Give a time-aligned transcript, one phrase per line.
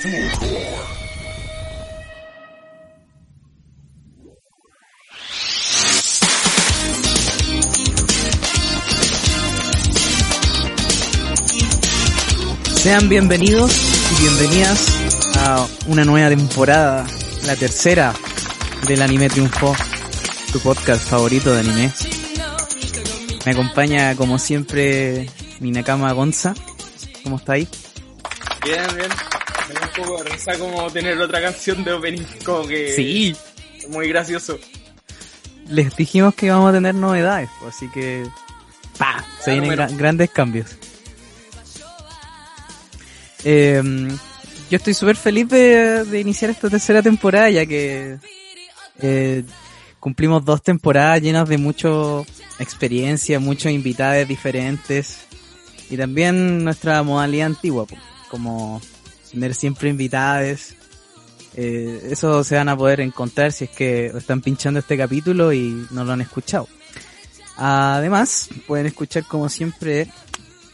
[0.00, 0.30] Sean
[13.08, 13.72] bienvenidos
[14.12, 14.86] y bienvenidas
[15.38, 17.04] a una nueva temporada,
[17.44, 18.14] la tercera
[18.86, 19.74] del Anime Triunfo,
[20.52, 21.92] tu podcast favorito de anime.
[23.44, 25.28] Me acompaña como siempre
[25.58, 26.54] mi Nakama Gonza.
[27.24, 27.66] ¿Cómo está ahí?
[28.64, 29.37] Bien, bien.
[29.68, 32.92] Me da un poco de risa como tener otra canción de opening, como que...
[32.94, 33.36] Sí.
[33.90, 34.58] Muy gracioso.
[35.68, 38.26] Les dijimos que íbamos a tener novedades, pues, así que...
[38.98, 39.24] ¡Pa!
[39.38, 40.76] Se Claro, vienen gra- grandes cambios.
[43.44, 43.82] Eh,
[44.70, 48.18] yo estoy súper feliz de, de iniciar esta tercera temporada, ya que
[49.00, 49.44] eh,
[50.00, 51.88] cumplimos dos temporadas llenas de mucha
[52.58, 55.18] experiencia, muchos invitados diferentes
[55.90, 57.86] y también nuestra modalidad antigua,
[58.28, 58.80] como
[59.30, 60.74] tener siempre invitados.
[61.54, 65.86] Eh, eso se van a poder encontrar si es que están pinchando este capítulo y
[65.90, 66.68] no lo han escuchado.
[67.56, 70.08] Además, pueden escuchar como siempre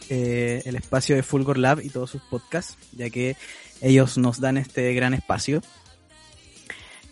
[0.09, 3.35] eh, el espacio de Fulgor Lab y todos sus podcasts, ya que
[3.81, 5.61] ellos nos dan este gran espacio.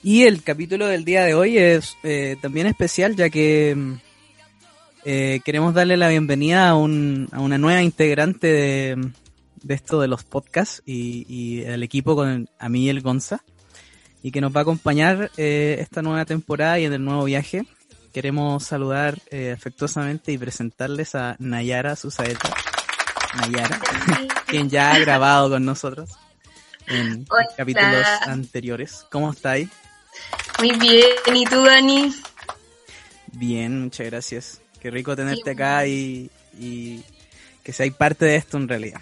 [0.04, 3.94] Y el capítulo del día de hoy es eh, también especial, ya que mm,
[5.06, 9.12] eh, queremos darle la bienvenida a, un, a una nueva integrante de,
[9.64, 13.44] de esto de los podcasts y, y el equipo con a mí y el Gonza,
[14.22, 17.66] y que nos va a acompañar eh, esta nueva temporada y en el nuevo viaje.
[18.14, 22.50] Queremos saludar eh, afectuosamente y presentarles a Nayara Susaeta.
[23.38, 23.80] Nayara,
[24.48, 26.12] quien ya ha grabado con nosotros
[26.88, 27.48] en Hola.
[27.58, 29.06] capítulos anteriores.
[29.12, 29.70] ¿Cómo estáis?
[30.60, 32.14] Muy bien, ¿y tú, Dani?
[33.32, 34.62] Bien, muchas gracias.
[34.80, 37.04] Qué rico tenerte acá y, y
[37.64, 39.02] que seáis parte de esto en realidad.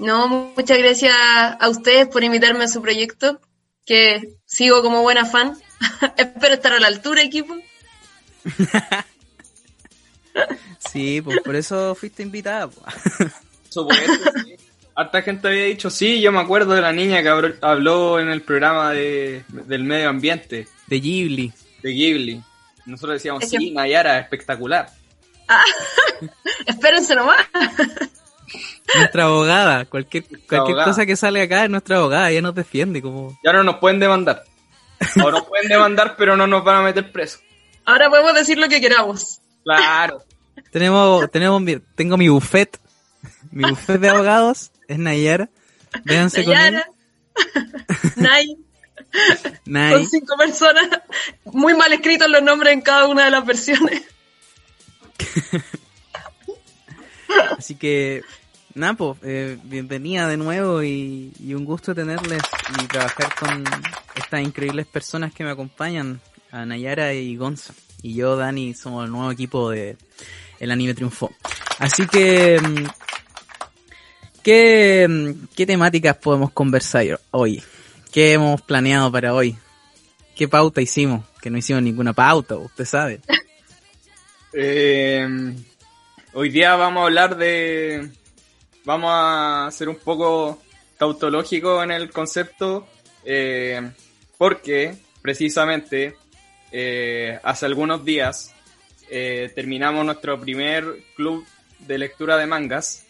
[0.00, 3.40] No, muchas gracias a ustedes por invitarme a su proyecto,
[3.86, 5.56] que sigo como buena fan.
[6.16, 7.54] Espero estar a la altura, equipo.
[10.92, 12.68] Sí, pues por eso fuiste invitada.
[12.68, 12.94] pues.
[13.68, 14.56] Supuesto, sí.
[14.94, 17.28] Harta gente había dicho, sí, yo me acuerdo de la niña que
[17.60, 21.52] habló, en el programa de, del medio ambiente, De Ghibli.
[21.82, 22.42] de Ghibli.
[22.86, 24.90] Nosotros decíamos, Es que- sí, Nayara, espectacular.
[26.66, 27.46] Espérense nomás.
[28.96, 29.84] Nuestra abogada.
[29.84, 30.84] Cualquier, cualquier abogada.
[30.84, 32.30] cosa que sale acá es nuestra abogada.
[32.30, 33.38] Ella nos defiende como...
[33.44, 34.44] Ya no nos pueden demandar.
[35.22, 37.38] O nos pueden demandar, pero no nos van a meter preso.
[37.84, 39.40] Ahora podemos decir lo que queramos.
[39.64, 40.22] Claro.
[40.70, 42.78] Tenemos, tenemos mi- tengo mi buffet.
[43.50, 45.48] Mi buffet de abogados es Nayara.
[46.04, 46.86] Véanse con Nayara,
[47.36, 47.66] ella.
[48.16, 48.56] Nay,
[49.64, 49.92] Nay.
[49.94, 50.88] son cinco personas.
[51.44, 54.02] Muy mal escritos los nombres en cada una de las versiones.
[57.58, 58.22] Así que,
[58.74, 62.42] nada, pues, eh, bienvenida de nuevo y, y un gusto tenerles
[62.82, 63.64] y trabajar con
[64.14, 66.20] estas increíbles personas que me acompañan,
[66.50, 67.74] a Nayara y Gonza.
[68.02, 69.96] Y yo, Dani, somos el nuevo equipo de
[70.58, 71.30] El Anime Triunfó.
[71.78, 72.86] Así que, mm,
[74.42, 77.62] ¿qué, mm, qué temáticas podemos conversar hoy?
[78.12, 79.56] ¿Qué hemos planeado para hoy?
[80.34, 81.24] ¿Qué pauta hicimos?
[81.40, 83.20] Que no hicimos ninguna pauta, usted sabe.
[84.52, 85.54] Eh,
[86.32, 88.10] hoy día vamos a hablar de.
[88.84, 90.60] Vamos a ser un poco
[90.98, 92.88] tautológico en el concepto,
[93.24, 93.90] eh,
[94.38, 96.16] porque precisamente
[96.72, 98.54] eh, hace algunos días
[99.12, 100.84] eh, terminamos nuestro primer
[101.16, 101.44] club
[101.80, 103.04] de lectura de mangas,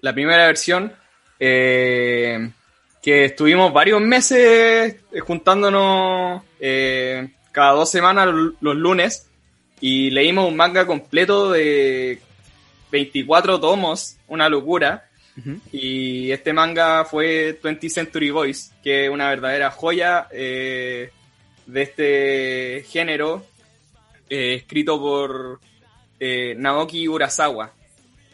[0.00, 0.92] la primera versión,
[1.38, 2.50] eh,
[3.02, 6.42] que estuvimos varios meses eh, juntándonos
[7.52, 8.28] cada dos semanas
[8.60, 9.30] los lunes
[9.80, 12.20] y leímos un manga completo de
[12.90, 15.06] 24 tomos, una locura.
[15.72, 21.12] Y este manga fue 20th Century Boys, que es una verdadera joya eh,
[21.64, 23.46] de este género,
[24.28, 25.60] eh, escrito por
[26.18, 27.72] eh, Naoki Urasawa,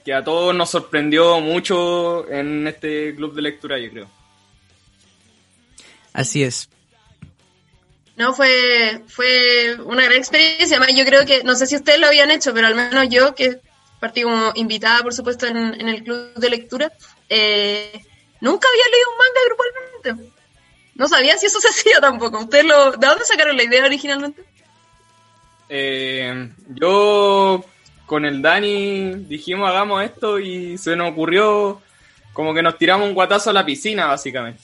[0.05, 4.11] que a todos nos sorprendió mucho en este club de lectura, yo creo.
[6.13, 6.69] Así es.
[8.17, 10.79] No, fue, fue una gran experiencia.
[10.79, 13.35] Además, yo creo que, no sé si ustedes lo habían hecho, pero al menos yo,
[13.35, 13.61] que
[14.07, 16.93] partí como invitada, por supuesto, en, el club de lectura,
[17.29, 17.91] eh,
[18.41, 20.33] nunca había leído un manga grupalmente.
[20.95, 22.39] No sabía si eso se hacía tampoco.
[22.39, 24.45] ¿Ustedes lo, ¿De dónde sacaron la idea originalmente?
[25.69, 27.65] Eh, yo
[28.07, 31.83] con el Dani dijimos hagamos esto y se nos ocurrió
[32.33, 34.63] como que nos tiramos un guatazo a la piscina, básicamente.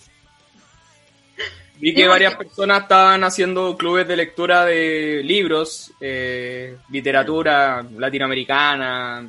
[1.83, 9.29] Vi que varias personas estaban haciendo clubes de lectura de libros, eh, literatura latinoamericana,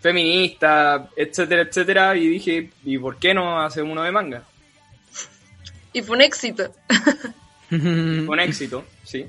[0.00, 4.42] feminista, etcétera, etcétera, y dije, ¿y por qué no hacemos uno de manga?
[5.92, 6.72] Y fue un éxito.
[7.68, 9.26] Con éxito, sí.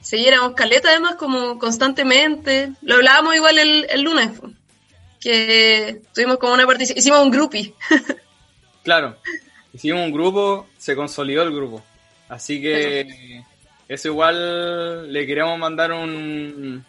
[0.00, 2.72] Sí, éramos caleta además como constantemente.
[2.80, 4.30] Lo hablábamos igual el, el lunes,
[5.20, 7.74] que tuvimos como una participación, hicimos un groupie.
[8.82, 9.18] claro,
[9.74, 11.82] hicimos un grupo, se consolidó el grupo.
[12.28, 13.42] Así que
[13.88, 16.84] eso igual le queremos mandar un,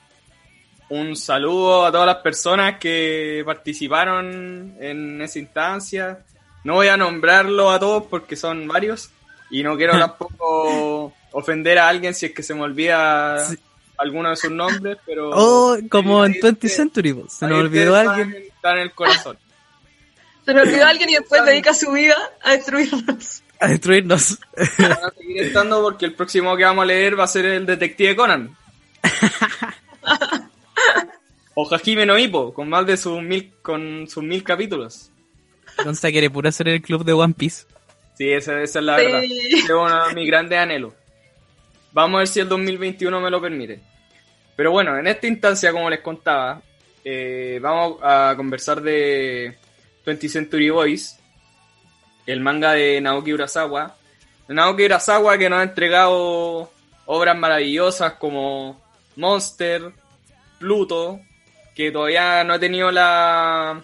[0.89, 6.19] un saludo a todas las personas que participaron en esa instancia.
[6.63, 9.09] No voy a nombrarlo a todos porque son varios
[9.49, 13.45] y no quiero tampoco ofender a alguien si es que se me olvida
[13.97, 15.31] alguno de sus nombres, pero...
[15.33, 18.35] Oh, como en 20th Century, se nos olvidó alguien.
[18.47, 19.37] Está en el corazón.
[20.45, 23.41] Se nos olvidó alguien y después dedica su vida a destruirnos.
[23.57, 24.37] A destruirnos.
[24.77, 27.65] Van a seguir estando porque el próximo que vamos a leer va a ser el
[27.65, 28.53] Detective Conan.
[31.55, 35.09] o Hajime no Hippo, con más de sus mil, con sus mil capítulos.
[35.77, 37.65] Entonces quiere puro hacer el club de One Piece.
[38.17, 39.23] Sí, esa, esa es la verdad.
[39.23, 40.93] Es uno de mis grandes anhelos.
[41.93, 43.79] Vamos a ver si el 2021 me lo permite.
[44.55, 46.61] Pero bueno, en esta instancia, como les contaba,
[47.05, 49.55] eh, vamos a conversar de
[50.05, 51.19] 20 Century Boys,
[52.25, 53.95] el manga de Naoki Urasawa.
[54.47, 56.71] Naoki Urasawa que nos ha entregado
[57.05, 58.81] obras maravillosas como
[59.15, 59.91] Monster,
[60.59, 61.19] Pluto,
[61.75, 63.83] que todavía no he tenido la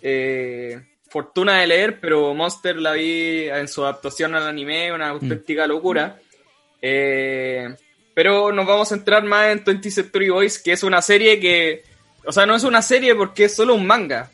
[0.00, 5.66] eh, fortuna de leer, pero Monster la vi en su adaptación al anime, una auténtica
[5.66, 6.18] locura.
[6.80, 7.74] Eh,
[8.14, 11.84] pero nos vamos a centrar más en 20 Century Boys, que es una serie que,
[12.24, 14.30] o sea, no es una serie porque es solo un manga.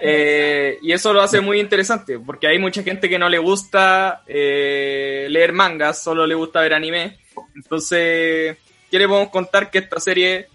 [0.00, 4.22] Eh, y eso lo hace muy interesante, porque hay mucha gente que no le gusta
[4.26, 7.18] eh, leer mangas, solo le gusta ver anime.
[7.54, 8.56] Entonces,
[8.90, 9.70] ¿qué le podemos contar?
[9.70, 10.48] Que esta serie,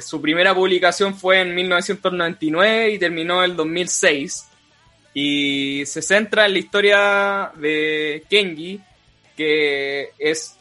[0.00, 4.48] su primera publicación fue en 1999 y terminó en el 2006
[5.14, 8.80] y se centra en la historia de Kenji,
[9.36, 10.57] que es...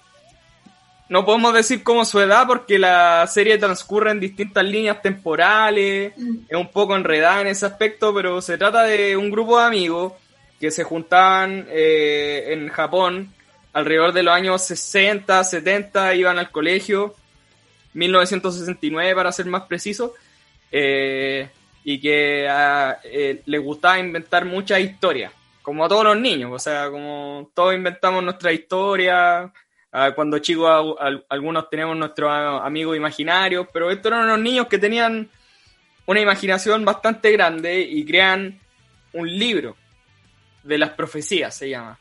[1.09, 6.37] No podemos decir como su edad porque la serie transcurre en distintas líneas temporales, mm.
[6.49, 10.13] es un poco enredada en ese aspecto, pero se trata de un grupo de amigos
[10.59, 13.33] que se juntaban eh, en Japón
[13.73, 17.15] alrededor de los años 60, 70, iban al colegio,
[17.93, 20.13] 1969 para ser más preciso,
[20.71, 21.47] eh,
[21.83, 25.31] y que ah, eh, le gustaba inventar muchas historias,
[25.61, 29.53] como a todos los niños, o sea, como todos inventamos nuestra historia,
[29.91, 30.95] ah, cuando chicos
[31.29, 35.29] algunos tenemos nuestros amigos imaginarios, pero estos eran unos niños que tenían
[36.05, 38.59] una imaginación bastante grande y crean
[39.13, 39.75] un libro
[40.63, 41.99] de las profecías, se llama,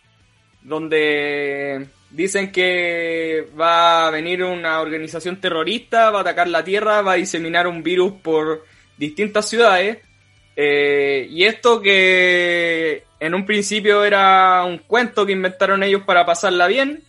[0.62, 7.12] donde dicen que va a venir una organización terrorista, va a atacar la Tierra, va
[7.12, 8.64] a diseminar un virus por
[8.96, 9.98] distintas ciudades.
[10.56, 16.66] Eh, y esto que en un principio era un cuento que inventaron ellos para pasarla
[16.66, 17.02] bien,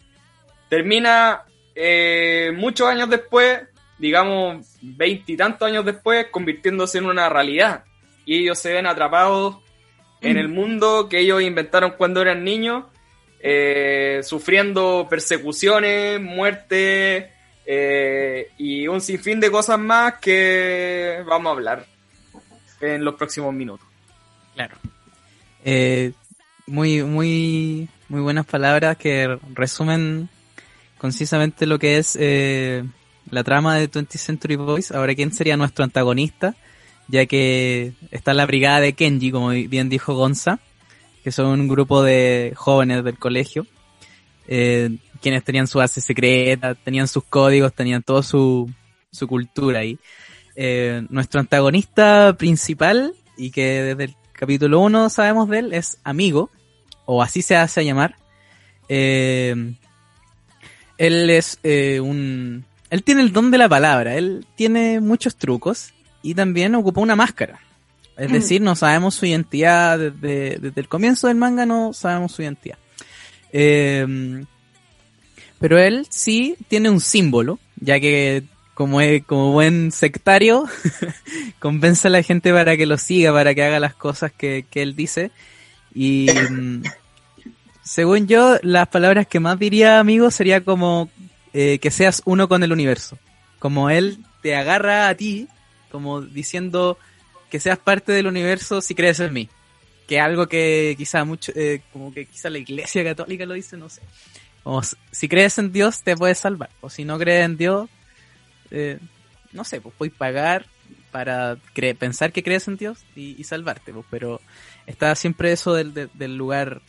[0.70, 1.44] termina
[1.76, 3.62] eh, muchos años después,
[3.98, 7.84] digamos veintitantos años después, convirtiéndose en una realidad.
[8.26, 9.58] Y ellos se ven atrapados
[10.22, 12.86] en el mundo que ellos inventaron cuando eran niños,
[13.40, 17.32] eh, sufriendo persecuciones, muerte,
[17.70, 21.86] eh, y un sinfín de cosas más que vamos a hablar
[22.80, 23.86] en los próximos minutos.
[24.56, 24.78] Claro.
[25.66, 26.14] Eh,
[26.66, 30.30] muy, muy, muy buenas palabras que resumen
[30.98, 32.84] concisamente lo que es eh,
[33.30, 34.92] la trama de 20th Century Boys.
[34.92, 36.56] Ahora, ¿quién sería nuestro antagonista?
[37.08, 40.60] Ya que está la brigada de Kenji, como bien dijo Gonza,
[41.24, 43.66] que son un grupo de jóvenes del colegio,
[44.48, 48.70] eh, quienes tenían su base secreta, tenían sus códigos, tenían toda su,
[49.12, 49.98] su cultura ahí.
[50.56, 56.50] Eh, nuestro antagonista principal, y que desde el capítulo 1 sabemos de él, es Amigo,
[57.06, 58.16] o así se hace llamar.
[58.90, 59.76] Eh,
[60.98, 62.66] él es eh, un...
[62.90, 67.16] Él tiene el don de la palabra, él tiene muchos trucos y también ocupa una
[67.16, 67.60] máscara.
[68.18, 72.42] Es decir, no sabemos su identidad desde, desde el comienzo del manga, no sabemos su
[72.42, 72.78] identidad.
[73.52, 74.44] Eh,
[75.60, 80.66] pero él sí tiene un símbolo, ya que como, es, como buen sectario,
[81.60, 84.84] convence a la gente para que lo siga, para que haga las cosas que, que
[84.84, 85.32] él dice.
[85.96, 86.84] Y mm,
[87.88, 91.10] según yo, las palabras que más diría amigo sería como
[91.54, 93.18] eh, que seas uno con el universo.
[93.60, 95.48] Como él te agarra a ti,
[95.90, 96.98] como diciendo
[97.50, 99.50] que seas parte del universo si crees en mí.
[100.06, 103.90] Que algo que quizá mucho, eh, como que quizá la iglesia católica lo dice, no
[103.90, 104.02] sé.
[104.64, 106.70] O si crees en Dios te puedes salvar.
[106.82, 107.90] O si no crees en Dios,
[108.70, 109.00] eh,
[109.54, 110.66] no sé, pues puedes pagar
[111.12, 111.58] para
[111.98, 114.42] pensar que crees en Dios y, salvarte, pues, pero
[114.86, 116.82] está siempre eso del, lugar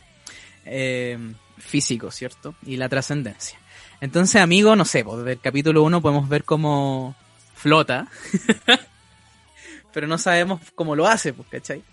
[0.69, 1.17] eh,
[1.57, 2.55] físico, ¿cierto?
[2.63, 3.59] Y la trascendencia.
[4.01, 7.15] Entonces, amigo, no sé, pues desde el capítulo 1 podemos ver cómo
[7.53, 8.07] flota,
[9.93, 11.83] pero no sabemos cómo lo hace, pues, ¿cachai?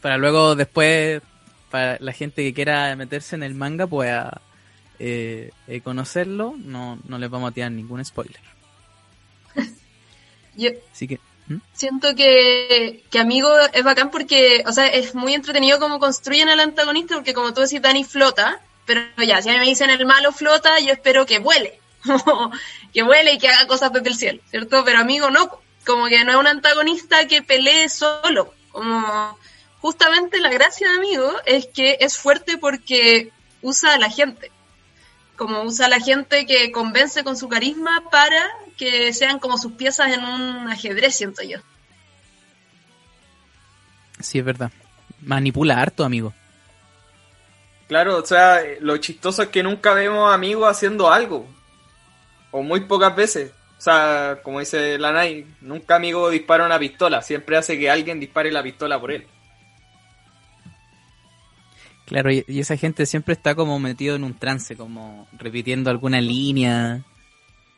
[0.00, 1.22] Para luego después,
[1.70, 4.40] para la gente que quiera meterse en el manga pueda
[4.98, 8.40] eh, eh, conocerlo, no, no les vamos a tirar ningún spoiler.
[10.56, 11.20] Yo que,
[11.72, 16.60] siento que, que Amigo es bacán porque, o sea, es muy entretenido cómo construyen al
[16.60, 20.06] antagonista, porque como tú decís, Dani flota, pero ya, si a mí me dicen el
[20.06, 21.80] malo flota, yo espero que vuele,
[22.94, 24.84] que vuele y que haga cosas desde el cielo, ¿cierto?
[24.84, 25.50] Pero Amigo no,
[25.86, 29.38] como que no es un antagonista que pelee solo, como
[29.80, 33.32] justamente la gracia de Amigo es que es fuerte porque
[33.62, 34.50] usa a la gente
[35.36, 38.48] como usa a la gente que convence con su carisma para
[38.82, 41.58] que sean como sus piezas en un ajedrez, siento yo.
[44.18, 44.72] Sí, es verdad.
[45.20, 46.34] Manipula harto, amigo.
[47.86, 51.46] Claro, o sea, lo chistoso es que nunca vemos amigos haciendo algo.
[52.50, 53.52] O muy pocas veces.
[53.78, 57.22] O sea, como dice Lanai, nunca amigo dispara una pistola.
[57.22, 59.28] Siempre hace que alguien dispare la pistola por él.
[62.06, 67.04] Claro, y, esa gente siempre está como metido en un trance, como repitiendo alguna línea,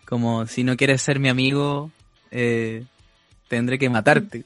[0.04, 1.90] como si no quieres ser mi amigo,
[2.30, 2.84] eh,
[3.48, 4.44] tendré que matarte.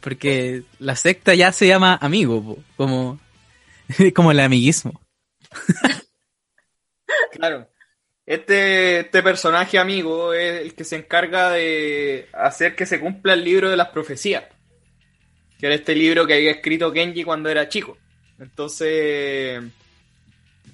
[0.00, 3.20] Porque la secta ya se llama amigo, como,
[4.14, 5.00] como el amiguismo.
[7.32, 7.68] Claro.
[8.26, 13.44] Este, este personaje amigo es el que se encarga de hacer que se cumpla el
[13.44, 14.44] libro de las profecías.
[15.58, 17.98] Que era este libro que había escrito Kenji cuando era chico.
[18.38, 19.62] Entonces,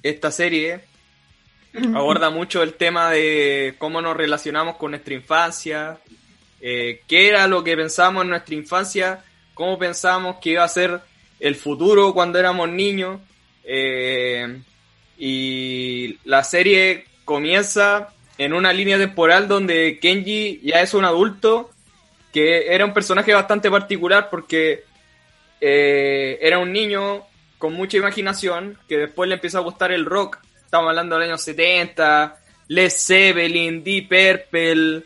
[0.03, 0.81] esta serie
[1.95, 5.99] aborda mucho el tema de cómo nos relacionamos con nuestra infancia,
[6.61, 11.01] eh, qué era lo que pensábamos en nuestra infancia, cómo pensábamos que iba a ser
[11.41, 13.21] el futuro cuando éramos niños.
[13.65, 14.61] Eh,
[15.19, 21.71] y la serie comienza en una línea temporal donde Kenji ya es un adulto,
[22.33, 24.85] que era un personaje bastante particular porque
[25.61, 27.23] eh, era un niño
[27.59, 30.39] con mucha imaginación, que después le empieza a gustar el rock.
[30.77, 32.37] Estamos hablando del año 70,
[32.69, 35.05] Led Zeppelin, Deep Purple,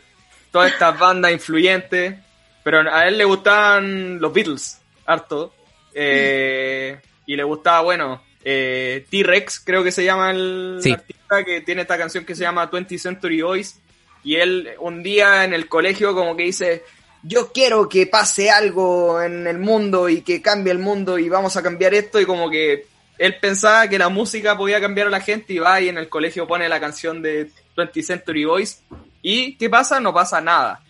[0.51, 2.15] todas estas bandas influyentes.
[2.61, 5.55] Pero a él le gustaban los Beatles, harto.
[5.93, 11.83] Eh, y le gustaba, bueno, eh, T-Rex, creo que se llama el artista que tiene
[11.83, 13.79] esta canción que se llama 20th Century Boys.
[14.25, 16.83] Y él un día en el colegio como que dice,
[17.23, 21.55] yo quiero que pase algo en el mundo y que cambie el mundo y vamos
[21.55, 25.21] a cambiar esto y como que él pensaba que la música podía cambiar a la
[25.21, 28.83] gente y va y en el colegio pone la canción de 20 Century Boys
[29.21, 29.99] y ¿qué pasa?
[29.99, 30.81] No pasa nada.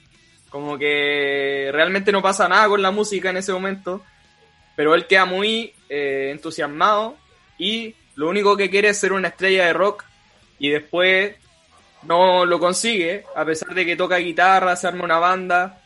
[0.50, 4.04] Como que realmente no pasa nada con la música en ese momento,
[4.76, 7.16] pero él queda muy eh, entusiasmado
[7.58, 10.04] y lo único que quiere es ser una estrella de rock
[10.60, 11.36] y después
[12.04, 15.82] no lo consigue, a pesar de que toca guitarra, se arma una banda,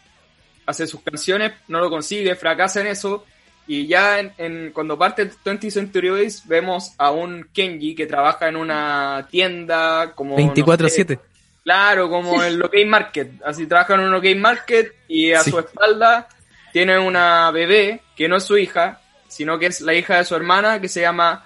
[0.66, 3.26] hace sus canciones, no lo consigue, fracasa en eso.
[3.68, 8.56] Y ya en, cuando parte 20 Century Boys vemos a un Kenji que trabaja en
[8.56, 10.38] una tienda como...
[10.38, 11.20] 24-7.
[11.64, 13.42] claro, como el OK Market.
[13.44, 16.28] Así trabaja en un OK Market y a su espalda
[16.72, 20.36] tiene una bebé que no es su hija, sino que es la hija de su
[20.36, 21.46] hermana que se llama...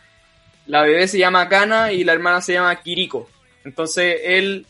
[0.67, 3.27] La bebé se llama Kana y la hermana se llama Kiriko.
[3.63, 4.67] Entonces él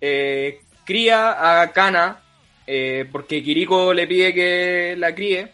[0.00, 2.20] eh, cría a Kana
[2.66, 5.50] eh, porque Kiriko le pide que la críe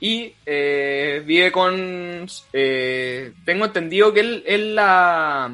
[0.00, 2.26] y eh, vive con...
[2.52, 5.50] Eh, tengo entendido que él es la...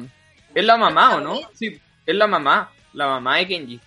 [0.53, 1.39] Es la mamá, ¿o no?
[1.53, 3.79] Sí, es la mamá, la mamá de Kenji.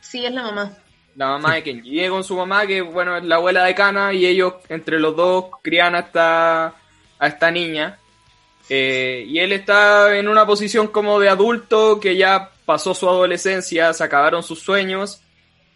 [0.00, 0.72] Sí, es la mamá.
[1.16, 1.90] La mamá de Kenji.
[1.90, 5.14] Vive con su mamá, que bueno, es la abuela de Kana, y ellos, entre los
[5.14, 6.66] dos, crían a esta,
[7.18, 7.98] a esta niña.
[8.68, 14.04] y él está en una posición como de adulto que ya pasó su adolescencia, se
[14.04, 15.20] acabaron sus sueños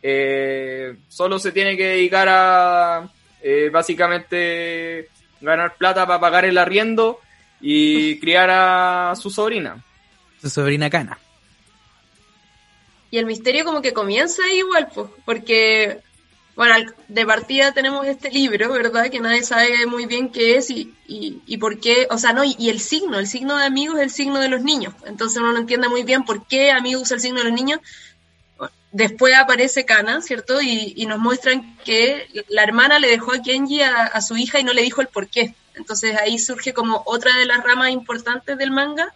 [0.03, 3.11] eh, solo se tiene que dedicar a
[3.43, 5.09] eh, básicamente
[5.41, 7.21] ganar plata para pagar el arriendo
[7.61, 9.83] y criar a su sobrina.
[10.41, 11.19] Su sobrina Cana.
[13.11, 16.03] Y el misterio como que comienza igual, pues, porque
[16.59, 16.75] bueno,
[17.07, 19.09] de partida tenemos este libro, ¿verdad?
[19.11, 22.69] Que nadie sabe muy bien qué es y, y, por qué, o sea, no, y,
[22.69, 24.93] el signo, el signo de amigos es el signo de los niños.
[25.07, 27.79] Entonces uno no entiende muy bien por qué amigos usa el signo de los niños.
[28.91, 30.61] Después aparece Kana, ¿cierto?
[30.63, 34.73] Y, nos muestran que la hermana le dejó a Kenji a, su hija y no
[34.73, 35.55] le dijo el por qué.
[35.75, 39.15] Entonces ahí surge como otra de las ramas importantes del manga,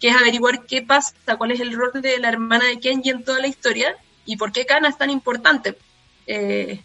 [0.00, 3.24] que es averiguar qué pasa, cuál es el rol de la hermana de Kenji en
[3.24, 5.76] toda la historia y por qué Kana es tan importante.
[6.26, 6.82] Eh,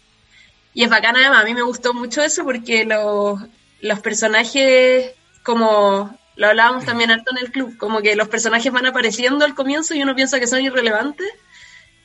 [0.74, 3.40] y es bacana además, a mí me gustó mucho eso porque los,
[3.80, 8.86] los personajes, como lo hablábamos también harto en el club, como que los personajes van
[8.86, 11.26] apareciendo al comienzo y uno piensa que son irrelevantes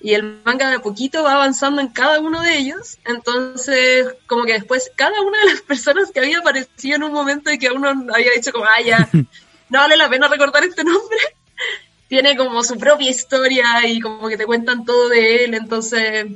[0.04, 4.44] y el manga de a poquito va avanzando en cada uno de ellos, entonces como
[4.44, 7.72] que después cada una de las personas que había aparecido en un momento y que
[7.72, 9.10] uno había dicho como, ah, ya,
[9.70, 11.18] no vale la pena recordar este nombre,
[12.10, 16.28] tiene como su propia historia y como que te cuentan todo de él, entonces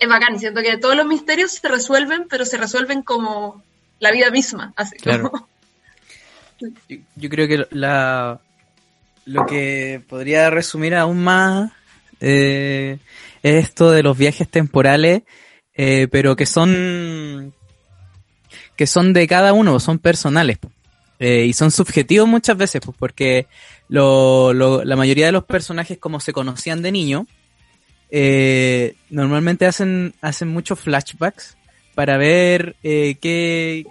[0.00, 0.40] es bacán.
[0.40, 3.62] Siento que todos los misterios se resuelven, pero se resuelven como
[4.00, 4.72] la vida misma.
[4.74, 5.30] Así claro.
[6.88, 8.40] yo, creo que la,
[9.26, 11.70] lo que podría resumir aún más
[12.20, 12.98] eh,
[13.42, 15.22] es esto de los viajes temporales,
[15.74, 17.54] eh, pero que son
[18.76, 20.58] que son de cada uno, son personales.
[21.18, 23.46] Eh, y son subjetivos muchas veces, pues, porque
[23.88, 27.26] la mayoría de los personajes, como se conocían de niño,
[29.10, 31.58] normalmente hacen, hacen muchos flashbacks
[31.94, 33.84] para ver eh, qué,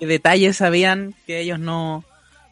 [0.00, 2.04] detalles habían que ellos no,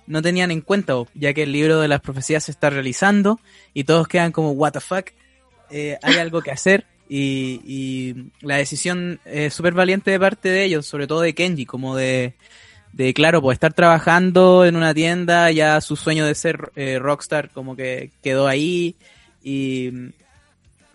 [0.06, 3.40] no tenían en cuenta, ya que el libro de las profecías se está realizando
[3.74, 5.08] y todos quedan como, what the fuck,
[5.70, 6.86] eh, hay algo que hacer.
[7.08, 11.64] Y, y la decisión es súper valiente de parte de ellos, sobre todo de Kenji,
[11.64, 12.34] como de,
[12.92, 17.50] de claro, pues estar trabajando en una tienda, ya su sueño de ser eh, rockstar
[17.50, 18.96] como que quedó ahí
[19.42, 19.92] y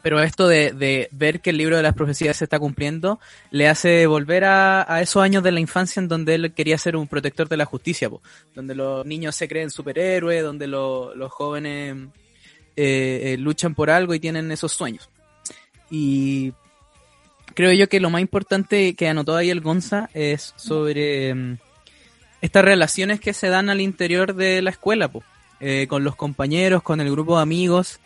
[0.02, 3.20] pero esto de, ver que el libro de las profecías se está cumpliendo
[3.52, 7.08] le hace volver a, esos años de la infancia en donde él quería ser un
[7.08, 8.10] protector de la justicia,
[8.56, 11.98] donde los niños se creen superhéroes, donde los jóvenes
[12.76, 15.10] eh, eh, luchan por algo y tienen esos sueños.
[15.90, 16.54] Y
[17.54, 21.58] creo yo que lo más importante que anotó ahí el Gonza es sobre mm,
[22.42, 25.12] estas relaciones que se dan al interior de la escuela,
[25.60, 28.00] eh, con los compañeros, con el grupo de amigos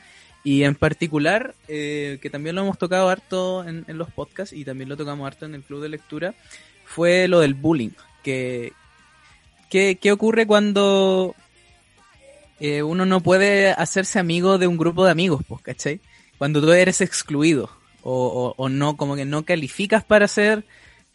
[0.45, 4.87] y en particular, eh, que también lo hemos tocado harto en, los podcasts y también
[4.87, 6.35] lo tocamos harto en el club de lectura,
[6.85, 7.89] fue lo del bullying.
[8.23, 8.71] Que,
[9.69, 11.35] ¿Qué ocurre cuando
[12.59, 15.99] eh, uno no puede hacerse amigo de un grupo de amigos, pues, ¿cachai?
[16.37, 17.69] Cuando tú eres excluido
[18.01, 20.63] o, o, no, como que no calificas para ser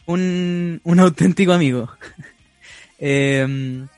[0.07, 1.91] un, un auténtico amigo.
[3.03, 3.89] Em,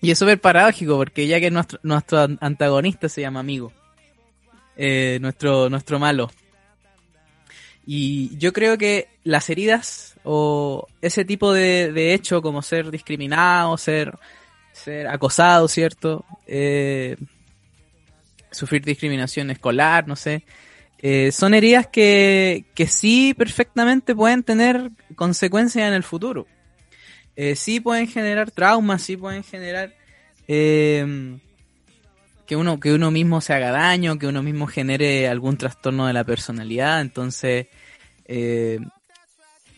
[0.00, 3.72] y es súper paradójico porque ya que nuestro, nuestro antagonista se llama amigo.
[4.76, 6.30] Eh, nuestro, nuestro malo.
[7.86, 14.18] Y yo creo que las heridas o ese tipo de, hecho como ser discriminado, ser,
[14.72, 16.24] ser acosado, ¿cierto?
[16.46, 17.16] Eh,
[18.50, 20.42] sufrir discriminación escolar, no sé.
[20.98, 26.46] Eh, son heridas que, que sí perfectamente pueden tener consecuencias en el futuro.
[27.54, 29.92] sí pueden generar traumas, sí pueden generar
[32.46, 36.12] que uno, que uno mismo se haga daño, que uno mismo genere algún trastorno de
[36.12, 37.00] la personalidad.
[37.00, 37.68] Entonces,
[38.26, 38.80] eh,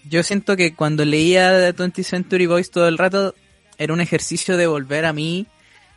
[0.09, 3.35] yo siento que cuando leía The 20th Century Boys todo el rato,
[3.79, 5.47] era un ejercicio de volver a mí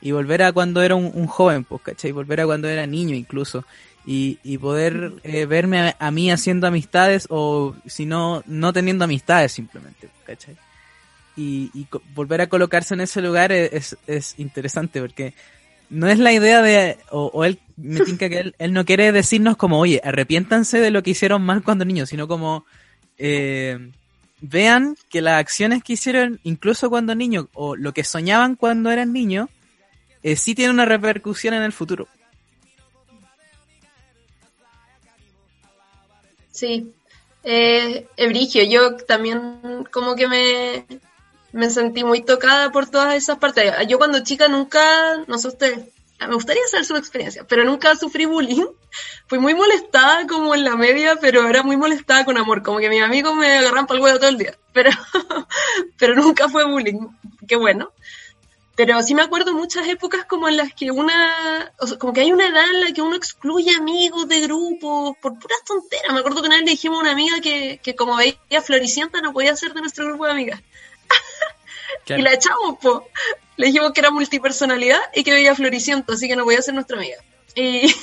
[0.02, 2.12] y volver a cuando era un, joven, pues, ¿cachai?
[2.12, 3.66] Volver a cuando era niño incluso.
[4.06, 9.52] Y, y poder eh, verme a, mí haciendo amistades o si no, no teniendo amistades
[9.52, 10.56] simplemente, ¿cachai?
[11.36, 15.34] Y, y volver a colocarse en ese lugar es, es interesante porque
[15.90, 19.80] no es la idea de, o, él me tinca que él, no quiere decirnos como,
[19.80, 22.66] oye, arrepiéntanse de lo que hicieron mal cuando niños, sino como,
[23.18, 23.92] eh,
[24.42, 29.14] vean que las acciones que hicieron incluso cuando niños, o lo que soñaban cuando eran
[29.14, 29.50] niños,
[30.24, 32.08] eh, sí tiene una repercusión en el futuro.
[36.52, 36.92] Sí,
[37.44, 39.40] eh, Ebrigio, yo también
[39.92, 40.86] como que me,
[41.52, 43.74] me sentí muy tocada por todas esas partes.
[43.88, 45.90] Yo cuando chica nunca, no sé usted,
[46.28, 48.66] me gustaría saber su experiencia, pero nunca sufrí bullying.
[49.28, 52.90] Fui muy molestada como en la media, pero era muy molestada con amor, como que
[52.90, 54.92] mis amigos me agarran para el huevo todo el día, pero,
[55.98, 57.08] pero nunca fue bullying,
[57.48, 57.92] qué bueno.
[58.76, 62.32] Pero sí me acuerdo muchas épocas como en las que una, o como que hay
[62.32, 66.14] una edad en la que uno excluye amigos de grupos por puras tonteras.
[66.14, 69.20] Me acuerdo que una vez le dijimos a una amiga que, que como veía Floricienta
[69.20, 70.62] no podía ser de nuestro grupo de amigas.
[72.10, 73.08] Y la echamos, po.
[73.58, 76.98] Le dijimos que era multipersonalidad y que veía Floriciento, así que no podía ser nuestra
[76.98, 77.18] amiga.
[77.56, 77.94] Y,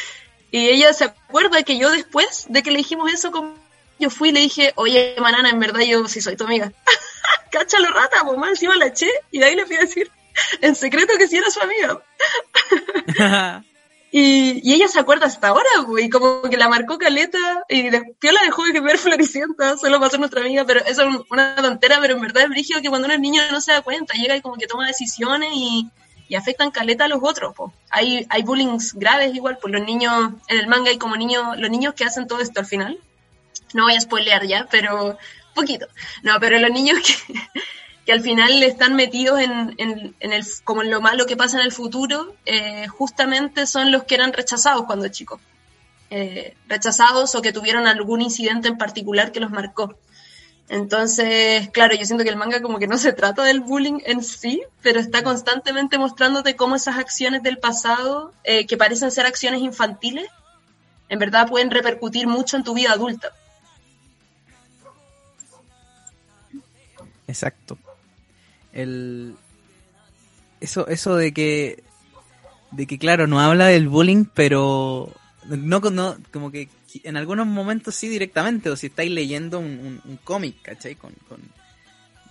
[0.50, 3.54] y ella se acuerda que yo después de que le dijimos eso, como
[3.98, 6.72] yo fui y le dije, oye, manana, en verdad yo sí soy tu amiga.
[7.50, 10.10] Cáchalo rata, pues más encima la eché y de ahí le fui a decir
[10.60, 12.02] en secreto que sí era su amiga.
[14.10, 18.32] y, y, ella se acuerda hasta ahora, güey, como que la marcó caleta y después
[18.32, 22.14] la dejó de ver floricienta solo ser nuestra amiga, pero eso es una tontera, pero
[22.14, 24.40] en verdad es brígido que cuando uno es niño no se da cuenta, llega y
[24.40, 25.90] como que toma decisiones y,
[26.28, 27.54] y afectan caleta a los otros.
[27.54, 27.72] Po.
[27.90, 31.70] Hay, hay bullying graves igual, pues los niños, en el manga hay como niños, los
[31.70, 32.98] niños que hacen todo esto al final.
[33.74, 35.18] No voy a spoilear ya, pero
[35.54, 35.86] poquito.
[36.22, 37.34] No, pero los niños que,
[38.06, 41.64] que al final están metidos en, en, el, como en lo malo que pasa en
[41.64, 45.40] el futuro, eh, justamente son los que eran rechazados cuando chicos.
[46.10, 49.98] Eh, rechazados o que tuvieron algún incidente en particular que los marcó.
[50.68, 54.22] Entonces, claro, yo siento que el manga como que no se trata del bullying en
[54.22, 59.62] sí, pero está constantemente mostrándote cómo esas acciones del pasado, eh, que parecen ser acciones
[59.62, 60.28] infantiles,
[61.08, 63.32] en verdad pueden repercutir mucho en tu vida adulta.
[67.26, 67.76] Exacto.
[68.76, 69.34] El...
[70.60, 71.82] Eso, eso de que,
[72.72, 75.12] de que claro, no habla del bullying, pero
[75.48, 76.68] no, no como que
[77.04, 80.94] en algunos momentos sí directamente, o si estáis leyendo un, un, cómic, ¿cachai?
[80.94, 81.40] Con, con...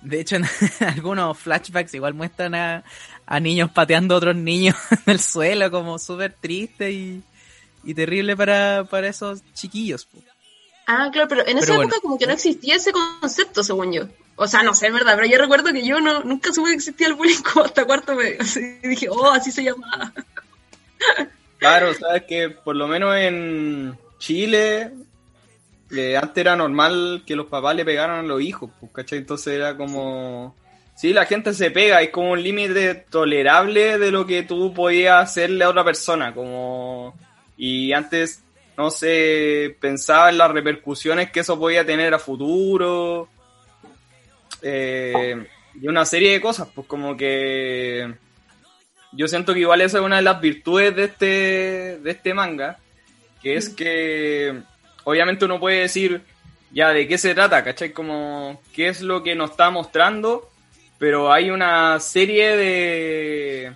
[0.01, 0.45] De hecho, en
[0.88, 2.84] algunos flashbacks igual muestran a,
[3.25, 7.23] a niños pateando a otros niños en el suelo, como súper triste y,
[7.84, 10.08] y, terrible para, para esos chiquillos.
[10.86, 14.08] Ah, claro, pero en esa época como que no existía ese concepto, según yo.
[14.37, 16.75] O sea, no sé, es verdad, pero yo recuerdo que yo no nunca supe que
[16.75, 18.37] existía el bullying como hasta cuarto medio.
[18.83, 20.11] Y dije, oh, así se llamaba.
[21.57, 24.91] Claro, sabes que por lo menos en, Chile,
[26.19, 29.19] antes era normal que los papás le pegaran a los hijos, pues, ¿cachai?
[29.19, 30.55] Entonces era como...
[30.95, 35.21] Sí, la gente se pega, es como un límite tolerable de lo que tú podías
[35.21, 37.13] hacerle a otra persona, como...
[37.57, 38.41] Y antes,
[38.77, 43.29] no sé, pensaba en las repercusiones que eso podía tener a futuro.
[44.61, 45.45] Eh,
[45.79, 48.13] y una serie de cosas, pues como que...
[49.11, 52.77] Yo siento que igual esa es una de las virtudes de este, de este manga,
[53.41, 54.61] que es que
[55.05, 56.21] obviamente uno puede decir
[56.71, 57.93] ya de qué se trata, ¿cachai?
[57.93, 60.51] Como qué es lo que nos está mostrando,
[60.97, 63.73] pero hay una serie de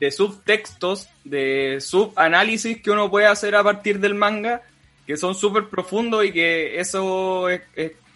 [0.00, 4.62] de subtextos, de subanálisis que uno puede hacer a partir del manga,
[5.06, 7.60] que son súper profundos y que eso es,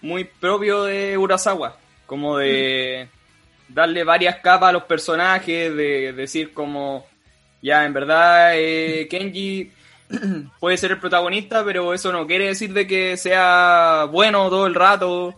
[0.05, 3.09] muy propio de Urasawa, como de
[3.69, 7.07] darle varias capas a los personajes, de decir como,
[7.63, 9.73] ya, en verdad, eh, Kenji
[10.61, 14.75] puede ser el protagonista, pero eso no quiere decir de que sea bueno todo el
[14.75, 15.35] rato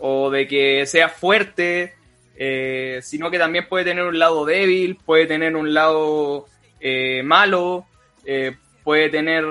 [0.00, 1.94] o de que sea fuerte,
[2.36, 6.46] eh, sino que también puede tener un lado débil, puede tener un lado
[6.80, 7.86] eh, malo,
[8.24, 9.44] eh, puede tener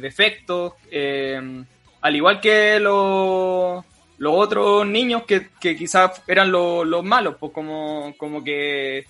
[0.00, 0.72] defectos,
[2.00, 3.84] al igual que los,
[4.18, 9.06] los otros niños que, que quizás eran los, los malos, pues como, como que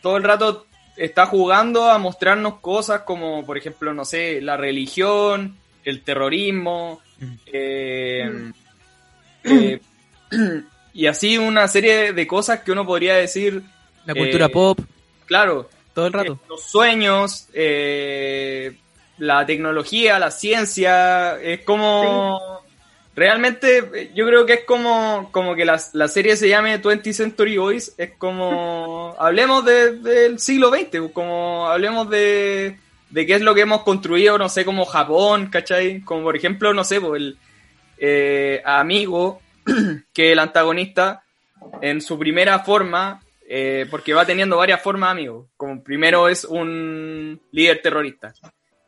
[0.00, 0.66] todo el rato
[0.96, 7.00] está jugando a mostrarnos cosas como, por ejemplo, no sé, la religión, el terrorismo,
[7.46, 8.52] eh, mm.
[9.44, 9.80] eh,
[10.94, 13.62] y así una serie de cosas que uno podría decir...
[14.06, 14.78] La cultura eh, pop.
[15.26, 15.68] Claro.
[15.94, 16.40] Todo el rato.
[16.48, 17.48] los sueños,
[19.18, 22.62] la tecnología, la ciencia, es como
[23.14, 27.56] realmente yo creo que es como, como que la, la serie se llame 20th Century
[27.56, 32.78] Boys, es como, hablemos del siglo XX, como hablemos de,
[33.10, 36.00] de qué es lo que hemos construido, no sé, como Japón, ¿cachai?
[36.00, 37.38] Como por ejemplo, no sé, pues el
[37.98, 39.40] eh, amigo,
[40.12, 41.22] que el antagonista,
[41.80, 47.40] en su primera forma, eh, porque va teniendo varias formas, amigo, como primero es un
[47.52, 48.34] líder terrorista,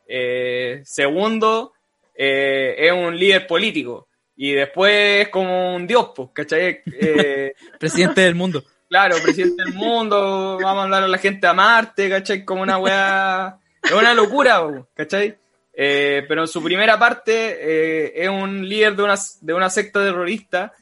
[0.07, 1.73] eh, segundo,
[2.13, 6.81] es un líder político, y después como un dios, pues, ¿cachai?
[6.85, 8.63] Eh, presidente del mundo.
[8.87, 12.45] Claro, presidente del mundo, vamos a mandar a la gente a Marte, ¿cachai?
[12.45, 14.61] Como una weá, es una locura,
[14.93, 15.35] ¿cachai?
[15.73, 20.03] Eh, pero en su primera parte eh, es un líder de una, de una secta
[20.03, 20.73] terrorista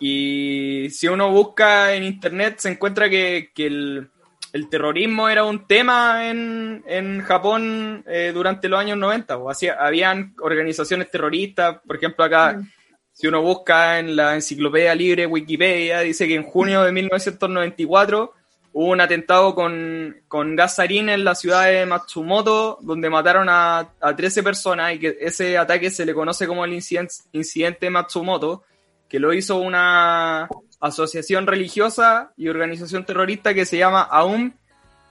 [0.00, 4.10] y si uno busca en internet se encuentra que, que el,
[4.56, 9.36] el terrorismo era un tema en, en Japón eh, durante los años 90.
[9.36, 12.70] O hacía, habían organizaciones terroristas, por ejemplo, acá, mm.
[13.12, 18.32] si uno busca en la enciclopedia libre Wikipedia, dice que en junio de 1994
[18.72, 24.16] hubo un atentado con, con gas en la ciudad de Matsumoto, donde mataron a, a
[24.16, 28.64] 13 personas y que ese ataque se le conoce como el incidente, incidente Matsumoto,
[29.06, 30.48] que lo hizo una
[30.86, 34.52] asociación religiosa y organización terrorista que se llama Aum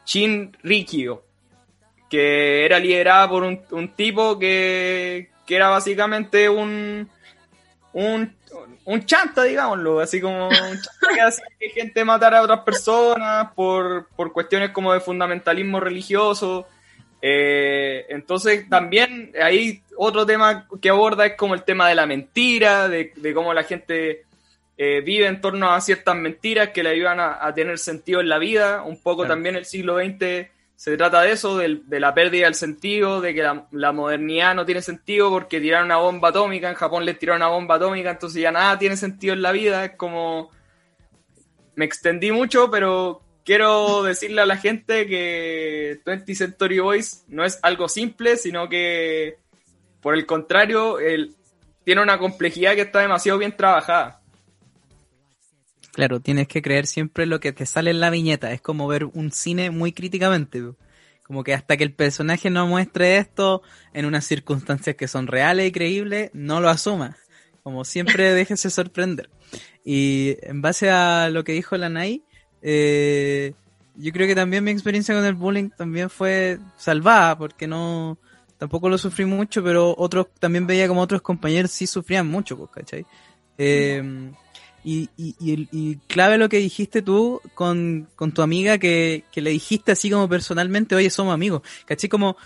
[0.06, 1.24] Shinrikyo,
[2.10, 7.10] que era liderada por un, tipo que, que era básicamente un,
[7.94, 8.36] un,
[8.86, 13.52] un chanta, digámoslo, así como un chanta que hacía que gente matara a otras personas
[13.54, 16.68] por, por cuestiones como de fundamentalismo religioso.
[17.22, 22.88] Eh, entonces también hay otro tema que aborda es como el tema de la mentira,
[22.88, 24.26] de, de cómo la gente
[24.78, 28.38] eh, vive en torno a ciertas mentiras que le ayudan a, tener sentido en la
[28.38, 28.84] vida.
[28.84, 33.22] Un poco también el siglo XX se trata de eso, de, la pérdida del sentido,
[33.22, 37.18] de que la, modernidad no tiene sentido porque tiraron una bomba atómica, en Japón les
[37.18, 39.86] tiraron una bomba atómica, entonces ya nada tiene sentido en la vida.
[39.86, 40.52] Es como...
[41.76, 47.60] Me extendí mucho, pero quiero decirle a la gente que 20 Century Boys no es
[47.62, 49.38] algo simple, sino que
[50.06, 51.00] por el contrario,
[51.84, 54.22] tiene una complejidad que está demasiado bien trabajada.
[55.96, 58.52] Claro, tienes que creer siempre lo que te sale en la viñeta.
[58.52, 60.62] Es como ver un cine muy críticamente.
[61.24, 63.62] Como que hasta que el personaje no muestre esto
[63.94, 67.16] en unas circunstancias que son reales y creíbles, no lo asuma.
[67.64, 69.30] Como siempre déjese sorprender.
[69.86, 72.26] Y en base a lo que dijo la Nai,
[72.62, 73.54] eh,
[73.96, 78.18] yo creo que también mi experiencia con el bullying también fue salvada, porque no,
[78.58, 82.70] tampoco lo sufrí mucho, pero otros, también veía como otros compañeros sí sufrían mucho, pues,
[82.72, 83.06] ¿cachai?
[83.58, 84.34] Eh,
[84.86, 89.50] y, y, y, clave lo que dijiste tú con, con tu amiga que, que, le
[89.50, 91.64] dijiste así como personalmente, oye, somos amigos.
[91.86, 92.08] ¿Cachai?
[92.08, 92.38] Como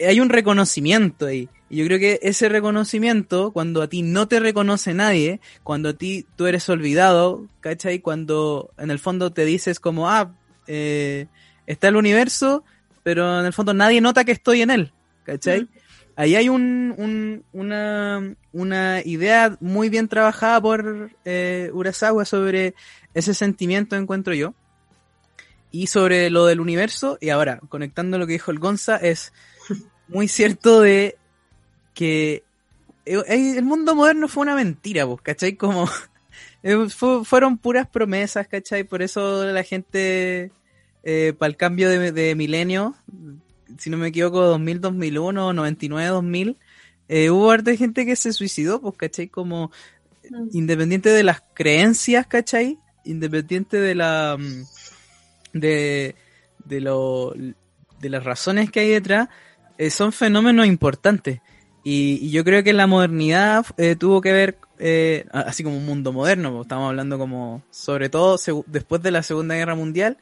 [0.00, 1.48] hay un reconocimiento ahí.
[1.68, 5.92] Y yo creo que ese reconocimiento, cuando a ti no te reconoce nadie, cuando a
[5.92, 8.00] ti tú eres olvidado, ¿cachai?
[8.00, 10.32] Cuando en el fondo te dices como, ah,
[10.66, 11.26] eh,
[11.66, 12.64] está el universo,
[13.02, 14.92] pero en el fondo nadie nota que estoy en él,
[15.24, 15.68] ¿cachai?
[16.16, 22.74] Ahí hay un, una, una, idea muy bien trabajada por eh, Urasawa sobre
[23.14, 24.54] ese sentimiento, encuentro yo.
[25.70, 29.32] Y sobre lo del universo, y ahora, conectando lo que dijo el Gonza, es
[30.06, 31.16] muy cierto de
[31.94, 32.44] que
[33.06, 35.56] eh, eh, el mundo moderno fue una mentira, pues, ¿cachai?
[35.56, 35.88] Como
[37.24, 38.84] fueron puras promesas, ¿cachai?
[38.84, 40.52] Por eso la gente,
[41.38, 42.94] para el cambio de milenio,
[43.78, 46.58] si no me equivoco, 2000, 2001, 99, 2000,
[47.30, 49.28] hubo harta gente que se suicidó, pues, ¿cachai?
[49.28, 49.70] Como
[50.30, 50.48] mm.
[50.52, 52.78] independiente de las creencias, ¿cachai?
[53.04, 54.36] Independiente de la...
[54.38, 54.64] Mm,
[55.54, 56.14] de,
[56.64, 57.32] de, lo,
[58.00, 59.28] de las razones que hay detrás,
[59.78, 61.40] eh, son fenómenos importantes.
[61.82, 66.12] Y, yo creo que la modernidad eh, tuvo que ver, eh, así como un mundo
[66.12, 70.18] moderno, pues, estamos hablando como, sobre todo después de la Segunda Guerra Mundial,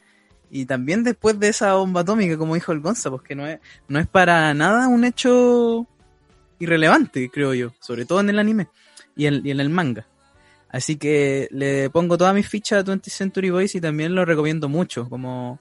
[0.55, 3.59] y también después de esa bomba atómica, como dijo el Gonza, pues que no es,
[3.89, 5.87] no es para nada un hecho
[6.59, 8.69] irrelevante, creo yo, sobre todo en el anime
[9.17, 10.07] y en, el manga.
[10.69, 14.69] Así que le pongo todas mis fichas a 20 Century Boys y también lo recomiendo
[14.69, 15.59] mucho, como,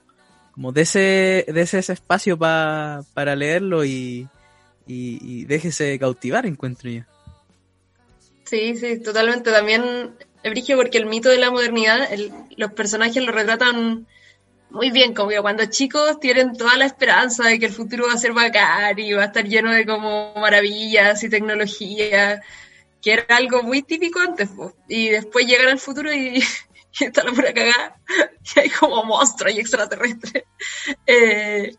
[0.50, 4.28] como de ese, de ese, espacio para leerlo y,
[4.86, 7.02] y, déjese cautivar, encuentro yo.
[8.44, 9.50] Sí, sí, totalmente.
[9.50, 10.10] También,
[10.42, 12.10] Ebrigio, porque el mito de la modernidad,
[12.58, 14.06] los personajes lo retratan
[14.72, 18.14] muy bien, como que cuando chicos tienen toda la esperanza de que el futuro va
[18.14, 22.42] a ser bacán y va a estar lleno de como maravillas y tecnología,
[23.02, 24.48] que era algo muy típico antes,
[24.88, 26.42] y después llegan al futuro y,
[27.00, 27.96] está la pura cagada,
[28.56, 30.44] y hay como monstruos y extraterrestres.
[31.06, 31.74] Eh,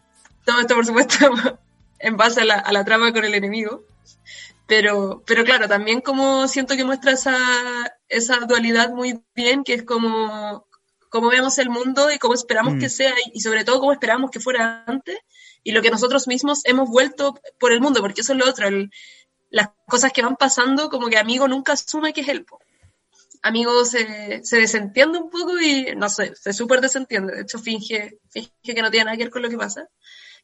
[0.46, 1.16] todo esto, por supuesto,
[2.00, 3.84] en base a la, a la trama con el enemigo.
[4.68, 7.38] Pero, pero claro, también como siento que muestra esa,
[8.08, 10.68] esa dualidad muy bien, que es como
[11.14, 12.90] cómo vemos el mundo y cómo esperamos que mm.
[12.90, 15.16] sea y sobre todo cómo esperamos que fuera antes
[15.64, 18.68] y lo que nosotros mismos hemos vuelto por el mundo, porque eso es lo otro,
[19.52, 22.48] las cosas que van pasando, como que amigo nunca asume que es él.
[23.44, 28.18] Amigo se, se, desentiende un poco y no sé, se súper desentiende, de hecho finge,
[28.32, 29.88] finge que no tiene nada que ver con lo que pasa,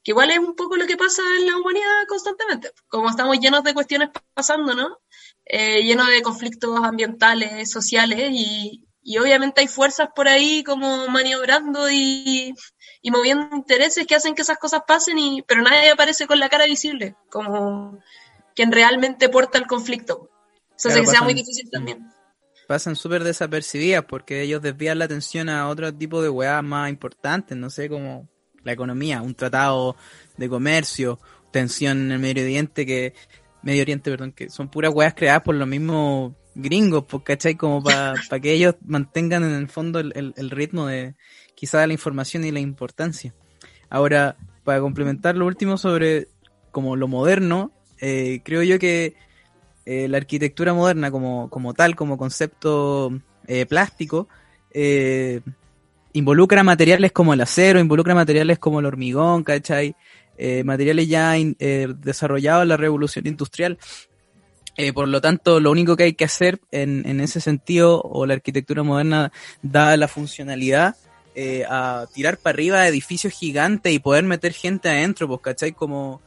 [0.03, 3.63] que igual es un poco lo que pasa en la humanidad constantemente, como estamos llenos
[3.63, 4.99] de cuestiones pasando, ¿no?
[5.45, 11.89] Eh, llenos de conflictos ambientales, sociales y, y obviamente hay fuerzas por ahí como maniobrando
[11.89, 12.53] y,
[13.03, 16.65] moviendo intereses que hacen que esas cosas pasen, y, pero nadie aparece con la cara
[16.65, 17.99] visible, como
[18.55, 20.29] quien realmente porta el conflicto.
[20.77, 22.11] Eso hace que sea muy difícil también.
[22.67, 27.57] Pasan súper desapercibidas porque ellos desvían la atención a otro tipo de weas más importantes,
[27.57, 28.29] no sé, como
[28.63, 29.95] la economía, un tratado
[30.37, 31.19] de comercio,
[31.51, 33.13] tensión en el Medio Oriente que
[33.61, 37.55] Medio Oriente, perdón, que son puras weas creadas por los mismos gringos, pues, ¿cachai?
[37.55, 41.15] Como para que ellos mantengan en el fondo el, el, ritmo de
[41.55, 43.33] quizá la información y la importancia.
[43.89, 46.27] Ahora, para complementar lo último sobre
[46.71, 49.15] como lo moderno, eh, creo yo que
[49.85, 53.11] eh, la arquitectura moderna como, como tal, como concepto
[53.47, 54.27] eh, plástico,
[56.13, 59.95] involucra materiales como el acero, involucra materiales como el hormigón, ¿cachai?
[60.63, 61.33] materiales ya
[61.97, 63.77] desarrollados en la revolución industrial
[64.81, 68.25] Eh, por lo tanto, lo único que hay que hacer en, en ese sentido, o
[68.25, 69.29] la arquitectura moderna
[69.61, 70.95] da la funcionalidad
[71.35, 75.73] eh, a tirar para arriba edificios gigantes y poder meter gente adentro, pues, ¿cachai?
[75.73, 76.21] Como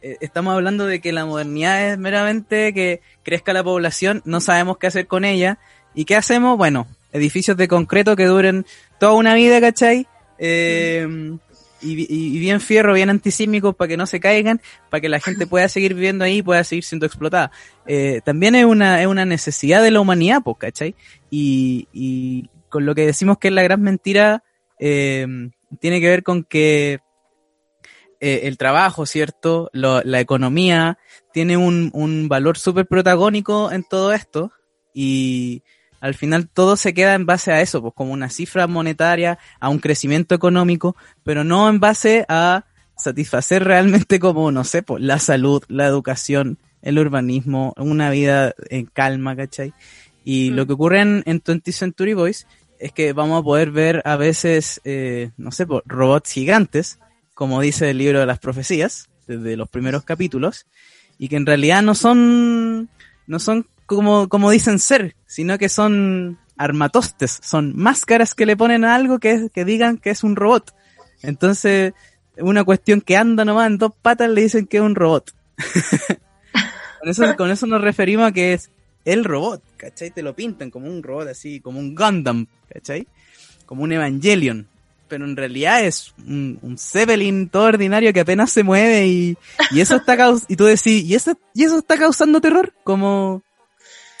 [0.00, 4.78] eh, estamos hablando de que la modernidad es meramente que crezca la población, no sabemos
[4.78, 5.58] qué hacer con ella.
[5.94, 6.56] ¿Y qué hacemos?
[6.56, 8.64] Bueno, edificios de concreto que duren
[8.98, 10.06] toda una vida, ¿cachai?
[10.38, 11.36] Eh,
[11.80, 14.60] y, bien fierro, bien antisísmicos para que no se caigan,
[14.90, 17.50] para que la gente pueda seguir viviendo ahí y pueda seguir siendo explotada.
[17.86, 20.94] Eh, también es una, es una necesidad de la humanidad, pues, ¿cachai?
[21.30, 24.44] Y, con lo que decimos que es la gran mentira,
[24.78, 25.26] eh,
[25.80, 27.00] tiene que ver con que
[28.20, 29.70] eh, el trabajo, ¿cierto?
[29.72, 30.98] la economía
[31.32, 34.52] tiene un, un valor súper protagónico en todo esto
[34.92, 35.62] y
[36.00, 39.68] al final todo se queda en base a eso, pues como una cifra monetaria, a
[39.68, 42.64] un crecimiento económico, pero no en base a
[42.96, 48.86] satisfacer realmente como, no sé, pues la salud, la educación, el urbanismo, una vida en
[48.86, 49.72] calma, ¿cachai?
[50.24, 50.66] Y lo mm.
[50.66, 52.46] que ocurre en, en 20th Century Boys
[52.78, 56.98] es que vamos a poder ver a veces, eh, no sé, pues, robots gigantes,
[57.34, 60.66] como dice el libro de las profecías, desde los primeros capítulos,
[61.18, 62.88] y que en realidad no son,
[63.26, 68.84] no son como, como dicen ser, sino que son armatostes, son máscaras que le ponen
[68.84, 70.74] a algo que, que digan que es un robot.
[71.22, 71.94] Entonces,
[72.36, 75.34] una cuestión que anda nomás en dos patas le dicen que es un robot.
[77.00, 78.70] con, eso, con eso nos referimos a que es
[79.06, 80.10] el robot, ¿cachai?
[80.10, 83.06] Te lo pintan como un robot así, como un Gundam, ¿cachai?
[83.64, 84.68] Como un Evangelion.
[85.08, 89.38] Pero en realidad es un, un Zeppelin todo ordinario que apenas se mueve y,
[89.70, 92.74] y eso está y tú decís, ¿y eso, ¿y eso está causando terror?
[92.84, 93.42] Como,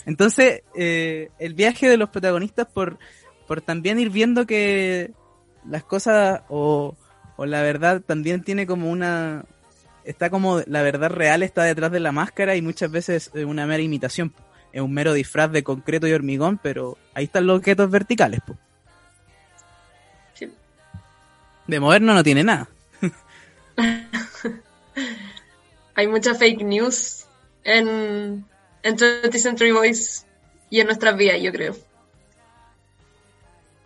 [0.08, 2.98] entonces, eh, el viaje de los protagonistas por,
[3.46, 5.10] por también ir viendo que
[5.68, 6.96] las cosas o,
[7.36, 9.44] o la verdad también tiene como una...
[10.04, 13.66] Está como la verdad real está detrás de la máscara y muchas veces es una
[13.66, 14.32] mera imitación.
[14.72, 18.40] Es un mero disfraz de concreto y hormigón, pero ahí están los objetos verticales.
[18.40, 18.56] Po.
[20.32, 20.50] Sí.
[21.66, 22.66] De moderno no tiene nada.
[25.94, 27.26] Hay mucha fake news
[27.62, 28.46] en,
[28.82, 30.26] en 20th Century Boys
[30.70, 31.76] y en nuestras vidas, yo creo.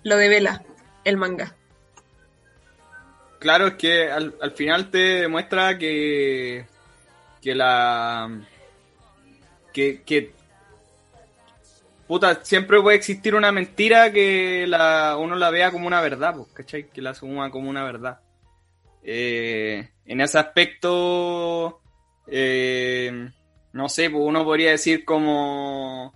[0.02, 0.62] Lo de Vela,
[1.04, 1.54] el manga.
[3.38, 6.64] Claro, es que al, al final te demuestra que,
[7.40, 8.30] que la...
[9.72, 10.32] Que,
[12.06, 16.48] puta, siempre puede existir una mentira que la, uno la vea como una verdad, pues,
[16.52, 16.88] ¿cachai?
[16.90, 18.20] Que la asuma como una verdad.
[19.02, 21.80] Eh, en ese aspecto,
[22.26, 23.30] eh,
[23.72, 26.12] no sé, pues uno podría decir como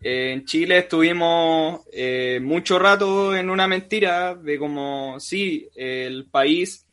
[0.00, 6.86] eh, en Chile estuvimos eh, mucho rato en una mentira de como, sí, el país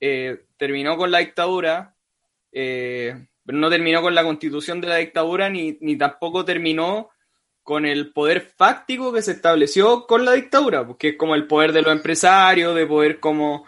[0.00, 1.94] eh, terminó con la dictadura,
[2.50, 7.10] pero no terminó con la constitución de la dictadura ni, ni, tampoco terminó
[7.62, 11.72] con el poder fáctico que se estableció con la dictadura, porque es como el poder
[11.72, 13.66] de los empresarios, de poder como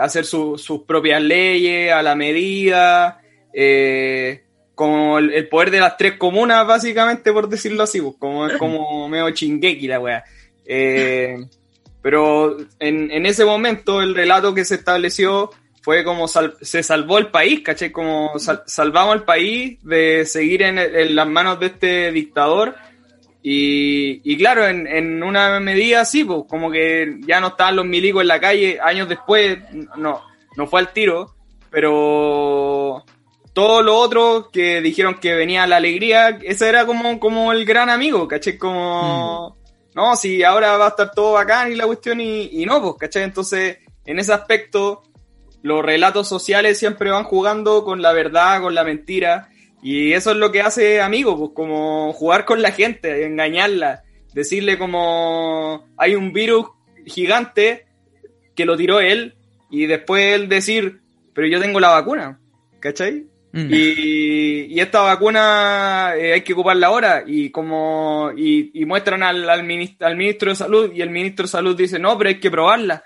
[0.00, 3.20] hacer sus propias leyes a la medida.
[3.58, 4.45] Eh,
[4.76, 9.30] como el, poder de las tres comunas, básicamente, por decirlo así, pues, como como medio
[9.30, 10.24] chinguequi la weá.
[10.66, 11.38] Eh,
[12.02, 17.28] pero en, en, ese momento el relato que se estableció fue como se salvó el
[17.28, 17.90] país, ¿caché?
[17.90, 22.74] Como salvamos el país de seguir en, las manos de este dictador.
[23.42, 27.86] Y, y claro, en, en, una medida así, pues como que ya no estaban los
[27.86, 29.58] milicos en la calle, años después,
[29.96, 30.20] no,
[30.56, 31.34] no fue al tiro,
[31.70, 33.04] pero
[33.56, 37.88] todo lo otro que dijeron que venía la alegría, ese era como, como el gran
[37.88, 38.58] amigo, ¿cachai?
[38.58, 39.94] Como, mm.
[39.94, 42.96] no, si ahora va a estar todo bacán y la cuestión y, y no, pues,
[42.98, 43.22] ¿cachai?
[43.22, 45.04] Entonces, en ese aspecto,
[45.62, 49.48] los relatos sociales siempre van jugando con la verdad, con la mentira,
[49.82, 54.02] y eso es lo que hace amigo, pues como jugar con la gente, engañarla,
[54.34, 56.66] decirle como hay un virus
[57.06, 57.86] gigante
[58.54, 59.34] que lo tiró él,
[59.70, 61.00] y después él decir,
[61.32, 62.38] pero yo tengo la vacuna,
[62.80, 63.28] ¿cachai?
[63.56, 63.70] Mm.
[63.72, 70.50] Y, esta vacuna eh, hay que ocuparla ahora y como y, muestran al, al, ministro,
[70.50, 73.02] de salud y el ministro de salud dice no, pero hay que probarla.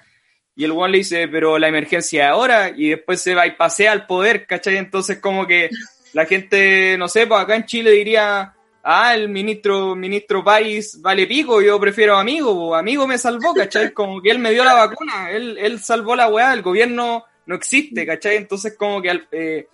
[0.57, 3.53] Y el one le dice, pero la emergencia es ahora y después se va y
[3.53, 4.77] pasea al poder, ¿cachai?
[4.77, 5.71] Entonces como que
[6.13, 11.29] la gente, no sé, pues acá en Chile diría, ah, el ministro, ministro país vale
[11.29, 13.93] pico, yo prefiero amigo, amigo me salvó, ¿cachai?
[13.95, 17.55] Como que él me dio la vacuna, él, él salvó la weá, el gobierno no
[17.55, 18.37] existe, ¿cachai?
[18.37, 19.21] Entonces como que...
[19.31, 19.69] Eh,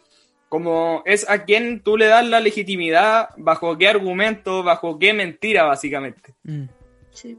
[0.49, 5.65] como es a quien tú le das la legitimidad, bajo qué argumento, bajo qué mentira,
[5.65, 6.35] básicamente.
[6.45, 6.65] Mm.
[7.13, 7.39] Sí.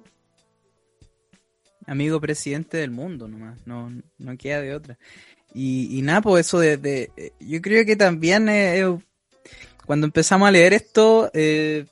[1.85, 4.97] Amigo presidente del mundo nomás, no, no queda de otra.
[5.53, 8.85] Y, y nada, pues eso de, yo creo que también es,
[9.85, 11.85] cuando empezamos a leer esto, eh,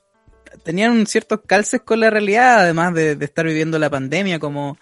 [0.62, 4.78] tenían ciertos calces con la realidad, además de, estar viviendo la pandemia, como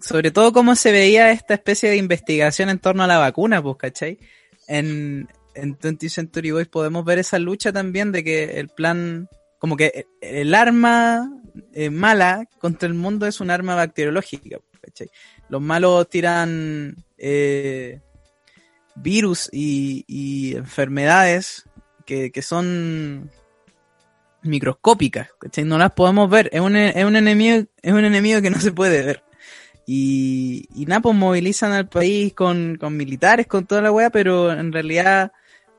[0.00, 3.76] sobre todo cómo se veía esta especie de investigación en torno a la vacuna, pues,
[3.76, 4.18] ¿cachai?
[4.66, 9.28] En, en 20th Century Boys podemos ver esa lucha también de que el plan,
[9.58, 11.30] como que el arma
[11.72, 15.08] eh, mala contra el mundo es un arma bacteriológica, ¿cachai?
[15.48, 18.00] Los malos tiran eh,
[18.96, 21.64] virus y, enfermedades
[22.04, 23.30] que, que son
[24.42, 25.64] microscópicas, ¿cachai?
[25.64, 28.72] No las podemos ver, es un, es un enemigo, es un enemigo que no se
[28.72, 29.24] puede ver.
[29.86, 34.50] Y, y nada, pues movilizan al país con, con militares, con toda la weá, pero
[34.52, 35.32] en realidad,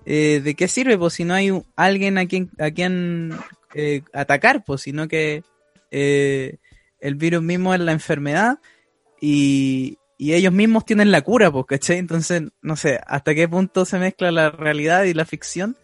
[0.06, 0.98] eh, ¿de qué sirve?
[0.98, 3.34] Pues si no hay alguien a quien, a quien
[3.74, 5.44] eh, atacar, pues sino que
[5.92, 6.58] eh,
[7.00, 8.60] el virus mismo es la enfermedad
[9.20, 11.98] y, y ellos mismos tienen la cura, pues, ¿cachai?
[11.98, 15.78] Entonces, no sé, hasta qué punto se mezcla la realidad y la ficción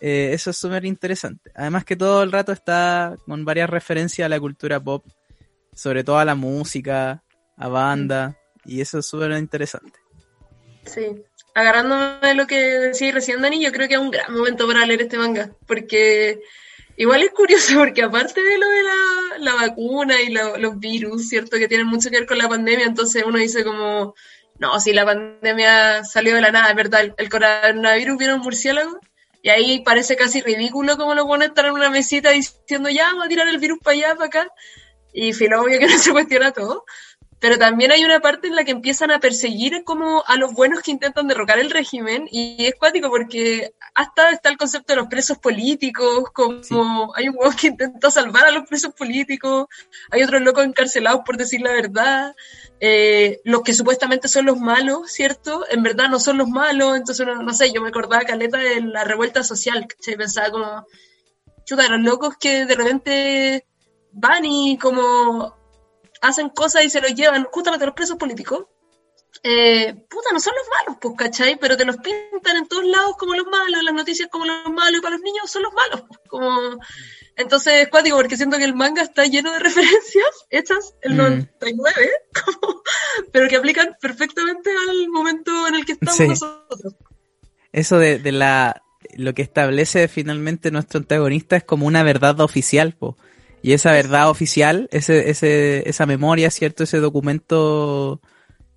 [0.00, 1.50] eso es súper interesante.
[1.54, 5.02] Además que todo el rato está con varias referencias a la cultura pop,
[5.72, 7.22] sobre todo a la música,
[7.56, 9.98] a banda, y eso es súper interesante.
[10.84, 11.22] Sí,
[11.54, 14.84] agarrándome de lo que decía recién Dani, yo creo que es un gran momento para
[14.84, 16.40] leer este manga, porque
[16.96, 18.82] igual es curioso, porque aparte de lo de
[19.38, 21.56] la, vacuna y los virus, ¿cierto?
[21.56, 24.14] Que tienen mucho que ver con la pandemia, entonces uno dice como,
[24.58, 28.98] no, si la pandemia salió de la nada, es verdad, el, coronavirus viene un murciélago,
[29.42, 33.26] y ahí parece casi ridículo como lo pone estar en una mesita diciendo, ya, vamos
[33.26, 34.48] a tirar el virus para allá, para acá.
[35.12, 36.84] Y filo, obvio que no se cuestiona todo.
[37.44, 40.80] Pero también hay una parte en la que empiezan a perseguir como a los buenos
[40.80, 45.08] que intentan derrocar el régimen y es cuático porque hasta está el concepto de los
[45.08, 49.66] presos políticos, como hay un huevo que intenta salvar a los presos políticos,
[50.10, 52.34] hay otros locos encarcelados por decir la verdad,
[52.80, 55.66] eh, los que supuestamente son los malos, ¿cierto?
[55.68, 59.04] En verdad no son los malos, entonces no, sé, yo me acordaba caleta de la
[59.04, 60.16] revuelta social, ¿cachai?
[60.16, 60.86] Pensaba como,
[61.66, 63.66] chuta, los locos que de repente
[64.12, 65.62] van y como
[66.24, 68.66] hacen cosas y se los llevan justamente a los presos políticos.
[69.42, 71.58] Eh, puta, no son los malos, pues, ¿cachai?
[71.58, 74.98] Pero te los pintan en todos lados como los malos, las noticias como los malos,
[74.98, 76.78] y para los niños son los malos, pues, como
[77.36, 81.92] entonces es cuático porque siento que el manga está lleno de referencias hechas en 99,
[81.92, 83.28] mm.
[83.32, 86.94] pero que aplican perfectamente al momento en el que estamos nosotros.
[87.72, 88.82] Eso de, de, la
[89.16, 93.16] lo que establece finalmente nuestro antagonista es como una verdad oficial, po.
[93.64, 96.84] Y esa verdad oficial, ese, ese, esa memoria, ¿cierto?
[96.84, 98.20] Ese documento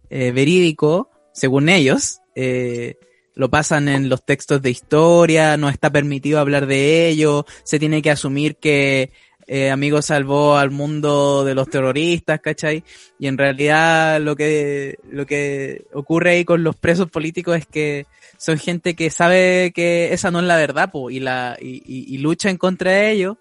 [0.09, 2.95] eh, verídico, según ellos, eh,
[3.35, 8.01] lo pasan en los textos de historia, no está permitido hablar de ello, se tiene
[8.01, 9.11] que asumir que
[9.45, 12.85] eh, Amigo salvó al mundo de los terroristas, ¿cachai?
[13.19, 18.05] Y en realidad lo que, lo que ocurre ahí con los presos políticos es que
[18.37, 22.15] son gente que sabe que esa no es la verdad, po, y, la, y, y,
[22.15, 23.37] y lucha en contra de ello.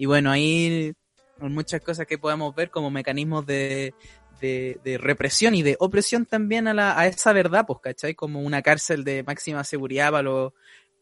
[0.00, 0.94] Y bueno, ahí
[1.40, 3.92] muchas cosas que podemos ver como mecanismos de,
[4.40, 8.14] de, represión y de opresión también a, la, a esa verdad, pues, ¿cachai?
[8.14, 10.52] Como una cárcel de máxima seguridad para los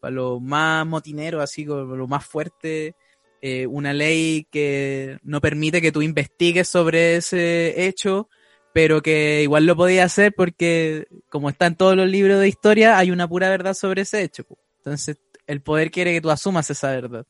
[0.01, 2.93] para lo más motineros, así como lo más fuerte,
[3.41, 8.27] eh, una ley que no permite que tú investigues sobre ese hecho,
[8.73, 12.97] pero que igual lo podía hacer porque, como está en todos los libros de historia,
[12.97, 14.43] hay una pura verdad sobre ese hecho.
[14.43, 14.59] Pues.
[14.79, 17.25] Entonces, el poder quiere que tú asumas esa verdad.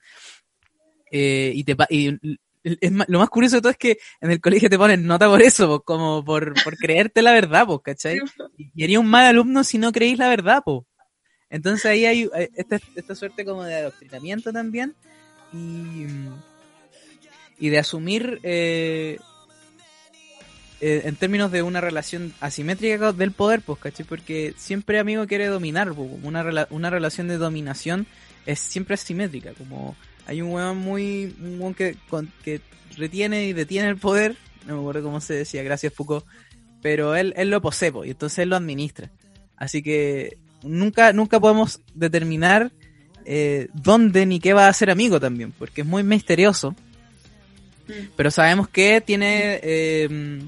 [1.11, 2.19] Eh, y, te, y
[2.63, 5.41] es lo más curioso de todo es que en el colegio te ponen nota por
[5.41, 8.19] eso, como por, por creerte la verdad, pues, ¿cachai?
[8.57, 10.83] Y haría un mal alumno si no creéis la verdad, pues.
[11.49, 14.95] Entonces ahí hay eh, esta, esta suerte como de adoctrinamiento también
[15.51, 16.05] y,
[17.57, 19.17] y de asumir eh,
[20.81, 24.05] eh, en términos de una relación asimétrica del poder, pues, ¿cachai?
[24.05, 28.05] Porque siempre amigo quiere dominar, una, una relación de dominación
[28.45, 29.95] es siempre asimétrica, como
[30.29, 31.35] hay un weón muy.
[31.41, 31.95] Un weón que,
[32.43, 32.61] que
[32.95, 34.35] retiene y detiene el poder.
[34.67, 36.23] No me acuerdo cómo se decía, gracias Foucault.
[36.83, 39.09] Pero él, él lo posee, y entonces él lo administra.
[39.57, 42.71] Así que nunca, nunca podemos determinar
[43.25, 46.71] eh, dónde ni qué va a ser amigo también, porque es muy misterioso.
[47.87, 47.93] Mm.
[48.15, 49.59] Pero sabemos que tiene.
[49.63, 50.41] Eh,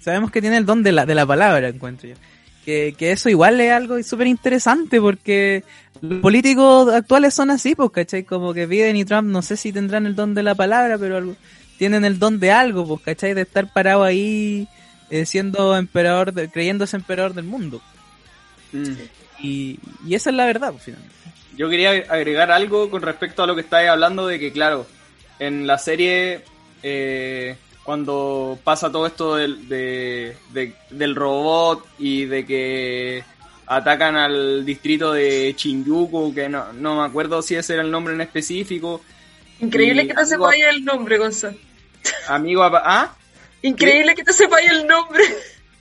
[0.00, 2.16] sabemos que tiene el don de la, de la palabra, encuentro yo
[2.68, 5.64] que, eso igual es algo súper interesante porque
[6.02, 8.24] los políticos actuales son así, pues, ¿cachai?
[8.24, 11.34] Como que Biden y Trump no sé si tendrán el don de la palabra, pero
[11.78, 13.32] tienen el don de algo, pues, ¿cachai?
[13.32, 14.68] De estar parado ahí
[15.10, 17.80] eh, siendo emperador, creyéndose emperador del mundo.
[18.72, 18.92] Mm.
[19.40, 19.78] Y,
[20.10, 21.14] esa es la verdad, pues, finalmente.
[21.56, 24.86] Yo quería agregar algo con respecto a lo que estáis hablando de que, claro,
[25.38, 26.42] en la serie...
[26.82, 27.56] Eh,
[27.88, 29.66] cuando pasa todo esto del,
[30.90, 33.24] del robot y de que
[33.64, 38.12] atacan al distrito de Shinjuku, que no, no me acuerdo si ese era el nombre
[38.12, 39.00] en específico.
[39.60, 41.56] Increíble que te sepáis el nombre, Gonzalo.
[42.28, 43.16] Amigo, ¿ah?
[43.62, 45.24] Increíble que te sepáis el nombre.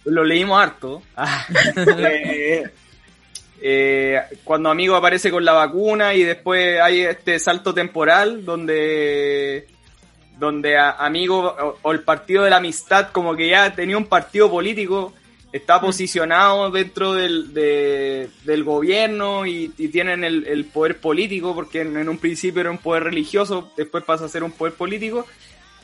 [0.05, 1.03] Lo leímos harto.
[1.13, 1.45] Ah.
[1.75, 2.63] Eh,
[3.59, 9.67] eh, cuando Amigo aparece con la vacuna y después hay este salto temporal donde
[10.39, 15.13] donde Amigo o, el partido de la amistad como que ya tenía un partido político
[15.51, 22.61] está posicionado dentro del, del gobierno y, tienen el, poder político, porque en, un principio
[22.61, 25.25] era un poder religioso, después pasa a ser un poder político.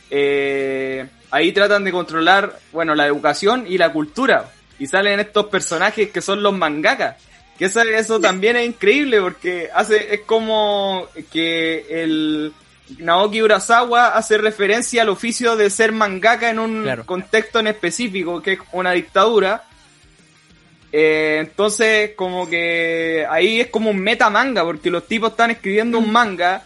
[0.10, 4.52] Eh, ahí tratan de controlar, bueno, la educación y la cultura.
[4.78, 7.16] Y salen estos personajes que son los mangakas.
[7.58, 12.52] Que eso, eso también es increíble porque hace, es como que el
[12.98, 18.54] Naoki Urasawa hace referencia al oficio de ser mangaka en un contexto en específico, que
[18.54, 19.64] es una dictadura.
[20.92, 25.98] Eh, entonces, como que ahí es como un meta manga, porque los tipos están escribiendo
[25.98, 26.64] un manga.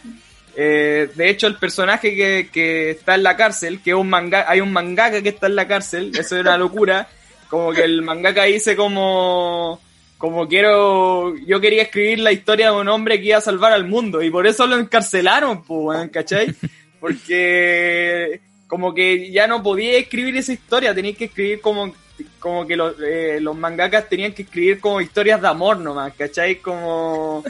[0.56, 4.46] Eh, de hecho, el personaje que, que, está en la cárcel, que es un manga,
[4.48, 7.08] hay un mangaka que está en la cárcel, eso es una locura.
[7.48, 9.80] Como que el mangaka dice como
[10.18, 13.88] como quiero, yo quería escribir la historia de un hombre que iba a salvar al
[13.88, 16.56] mundo y por eso lo encarcelaron, pues, ¿cachai?
[17.00, 21.94] Porque como que ya no podía escribir esa historia, tenía que escribir como,
[22.40, 26.56] como que los, eh, los mangakas tenían que escribir como historias de amor nomás, ¿cachai?
[26.56, 27.44] Como,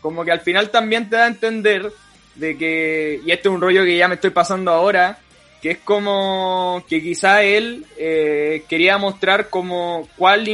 [0.00, 1.92] como que al final también te da a entender
[2.34, 5.18] de que, y este es un rollo que ya me estoy pasando ahora,
[5.60, 10.44] que es como que quizá él eh, quería mostrar como cuál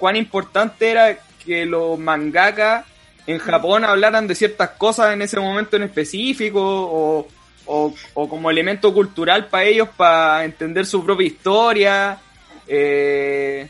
[0.00, 2.84] cuán importante era que los mangaka
[3.26, 7.28] en Japón hablaran de ciertas cosas en ese momento en específico
[7.64, 12.18] o, como elemento cultural para ellos para entender su propia historia.
[12.66, 13.68] Eh,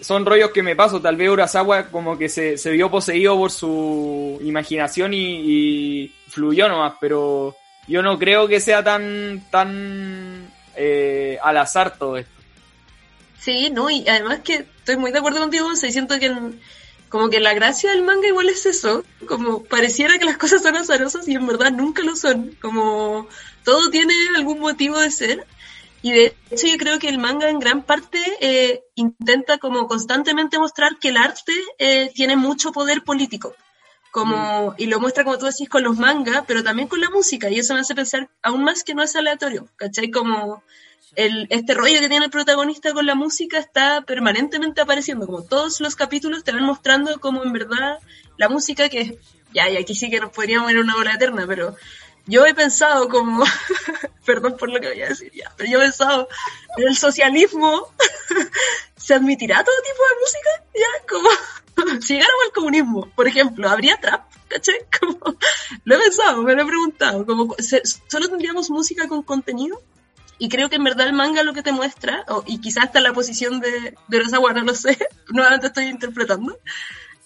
[0.00, 4.38] son rollos que me paso, tal vez Urasawa como que se, vio poseído por su
[4.42, 11.96] imaginación y, fluyó nomás, pero yo no creo que sea tan, tan eh, al azar
[11.96, 12.38] todo esto.
[13.38, 16.34] Sí, no, y además que estoy muy de acuerdo contigo, se siento que
[17.10, 20.76] como que la gracia del manga igual es eso, como pareciera que las cosas son
[20.76, 23.28] azarosas y en verdad nunca lo son, como
[23.64, 25.46] todo tiene algún motivo de ser.
[26.00, 30.58] Y de hecho yo creo que el manga en gran parte eh, intenta como constantemente
[30.58, 33.54] mostrar que el arte eh, tiene mucho poder político.
[34.10, 34.74] Como, mm.
[34.78, 37.58] y lo muestra como tú decís con los mangas, pero también con la música, y
[37.58, 40.10] eso me hace pensar aún más que no es aleatorio, ¿cachai?
[40.10, 40.62] Como
[41.16, 45.80] el, este rollo que tiene el protagonista con la música está permanentemente apareciendo, como todos
[45.80, 47.98] los capítulos te van mostrando como en verdad
[48.36, 49.18] la música que,
[49.52, 51.76] ya, y aquí sí que nos podríamos ir a una hora eterna, pero
[52.26, 53.44] yo he pensado como,
[54.24, 56.28] perdón por lo que voy a decir ya, pero yo he pensado,
[56.76, 57.88] en el socialismo
[58.96, 63.96] se admitirá todo tipo de música, ya, como, si llegáramos al comunismo, por ejemplo, ¿habría
[63.96, 64.28] trap?
[64.48, 64.78] ¿Cachai?
[65.00, 65.36] Como,
[65.84, 67.54] lo he pensado, me lo he preguntado, como,
[68.08, 69.82] ¿solo tendríamos música con contenido?
[70.38, 73.12] Y creo que en verdad el manga lo que te muestra, y quizás hasta la
[73.12, 74.96] posición de, de Rosawa, no lo sé,
[75.30, 76.56] nuevamente estoy interpretando,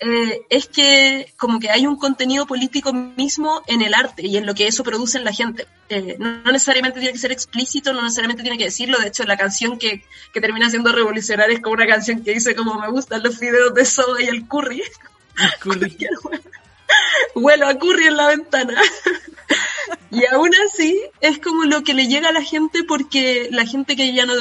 [0.04, 4.46] eh, es que como que hay un contenido político mismo en el arte y en
[4.46, 5.68] lo que eso produce en la gente.
[5.88, 8.98] Eh, no, necesariamente tiene que ser explícito, no necesariamente tiene que decirlo.
[8.98, 12.56] De hecho, la canción que, que termina siendo revolucionaria es como una canción que dice
[12.56, 14.82] como me gustan los fideos de soda y el curry.
[15.38, 15.96] El curry.
[17.36, 18.82] Huelo a curry en la ventana.
[20.12, 23.96] y aún así es como lo que le llega a la gente porque la gente
[23.96, 24.34] que ya no,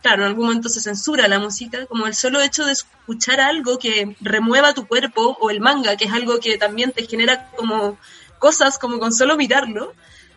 [0.00, 3.78] claro, en algún momento se censura la música, como el solo hecho de escuchar algo
[3.78, 7.98] que remueva tu cuerpo o el manga, que es algo que también te genera como
[8.38, 9.92] cosas como con solo mirarlo,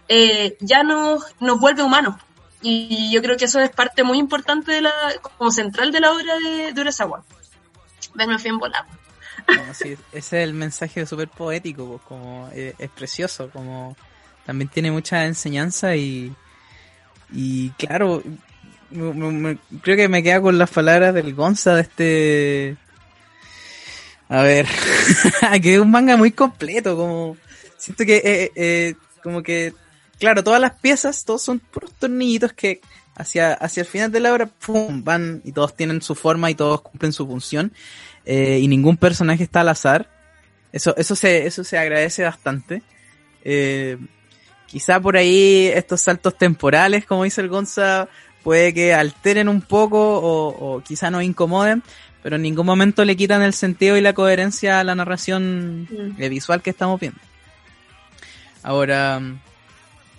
[0.07, 2.15] eh, ya nos, nos vuelve humanos.
[2.63, 4.93] Y yo creo que eso es parte muy importante de la,
[5.37, 7.23] como central de la obra de, de Urasawa.
[8.15, 8.87] Venme bien volado
[9.71, 13.95] ese es el mensaje súper poético, pues, como eh, es, precioso, como
[14.45, 16.33] también tiene mucha enseñanza y,
[17.31, 18.23] y claro,
[18.89, 22.77] creo que me queda con las palabras del Gonza de este...
[24.29, 24.65] A ver,
[25.61, 27.35] que es un manga muy completo, como
[27.77, 29.73] siento que eh, eh, como que
[30.21, 32.79] claro, todas las piezas, todos son puros tornillitos que
[33.15, 36.55] hacia, hacia el final de la obra, pum, van y todos tienen su forma y
[36.55, 37.73] todos cumplen su función.
[38.23, 40.09] Eh, y ningún personaje está al azar.
[40.71, 42.83] Eso, eso se, eso se agradece bastante.
[43.43, 43.97] Eh,
[44.71, 48.07] quizá por ahí estos saltos temporales, como dice el Gonza,
[48.41, 51.83] puede que alteren un poco o, quizá nos incomoden,
[52.23, 56.29] pero en ningún momento le quitan el sentido y la coherencia a la narración mm.
[56.29, 57.19] visual que estamos viendo.
[58.63, 59.21] Ahora,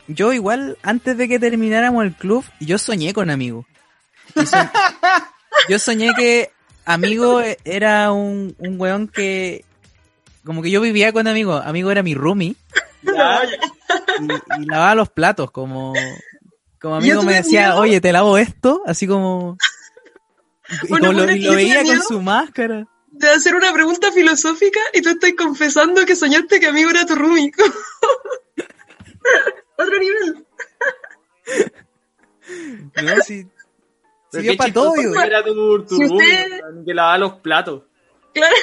[0.07, 3.65] yo igual, antes de que termináramos el club, yo soñé con amigo.
[5.71, 6.51] yo soñé que
[6.85, 9.65] amigo era un, un weón que
[10.45, 12.57] como que yo vivía con amigo, amigo era mi roomie.
[13.03, 15.93] Y, lavaba los platos, como,
[16.81, 19.57] como amigo me decía, oye, te lavo esto, así como...
[20.89, 22.87] Y, lo, veía con su máscara.
[23.11, 27.15] De hacer una pregunta filosófica y tú estás confesando que soñaste que amigo era tu
[27.15, 27.53] roomie.
[29.77, 30.47] Otro nivel.
[33.03, 33.47] No, sí.
[34.31, 37.83] Sí, para todo, Era tu, tu roomie, que lavaba los platos.
[38.33, 38.57] Claro.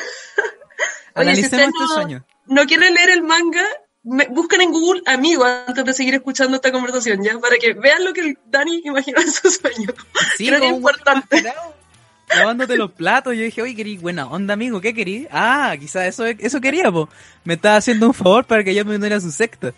[1.14, 2.26] Analicemos este no, sueño.
[2.48, 3.66] No quieren leer el manga,
[4.30, 7.38] buscan en Google amigo antes de seguir escuchando esta conversación, ¿ya?
[7.40, 9.94] Para que vean lo que Dani imaginó en su sueño.
[10.36, 11.44] Sí, Creo que es importante.
[12.36, 15.28] Lavándote los platos, yo dije, oye, querí buena onda, amigo, ¿qué querí?
[15.32, 17.10] Ah, quizás eso, eso quería, po.
[17.44, 19.74] Me estaba haciendo un favor para que yo me uniera a su secta.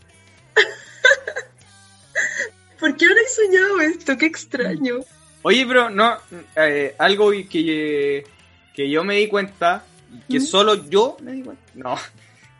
[2.79, 4.17] ¿Por qué habréis soñado esto?
[4.17, 4.99] Qué extraño.
[5.43, 6.17] Oye, pero no,
[6.55, 8.25] eh, algo que,
[8.73, 9.83] que yo me di cuenta
[10.29, 11.63] que solo yo me di cuenta.
[11.73, 11.97] No.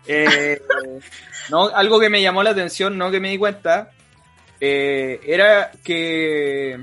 [0.08, 0.62] Eh,
[1.50, 3.92] no, algo que me llamó la atención, no que me di cuenta,
[4.60, 6.80] eh, era que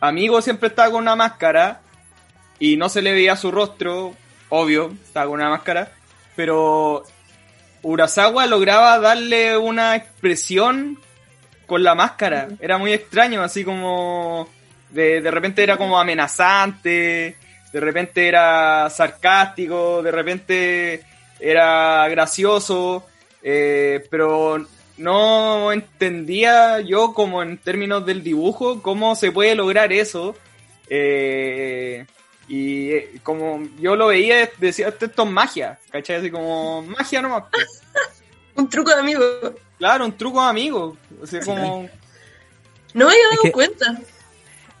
[0.00, 1.80] Amigo siempre estaba con una máscara
[2.58, 4.14] y no se le veía su rostro,
[4.48, 5.92] obvio, estaba con una máscara,
[6.36, 7.04] pero
[7.82, 10.98] Urasawa lograba darle una expresión
[11.66, 12.48] con la máscara.
[12.60, 14.48] Era muy extraño, así como
[14.90, 17.36] de, de repente era como amenazante,
[17.72, 21.04] de repente era sarcástico, de repente
[21.40, 23.06] era gracioso,
[23.42, 24.66] eh, pero
[24.96, 30.34] no entendía yo como en términos del dibujo cómo se puede lograr eso.
[30.88, 32.06] Eh,
[32.48, 36.16] y eh, como yo lo veía, decía, esto, es magia, ¿cachai?
[36.16, 37.44] Así como magia nomás.
[37.50, 37.82] Pues.
[38.54, 39.24] un truco de amigo.
[39.78, 40.96] Claro, un truco de amigo.
[41.20, 41.88] O sea, como...
[42.94, 43.98] No me había dado cuenta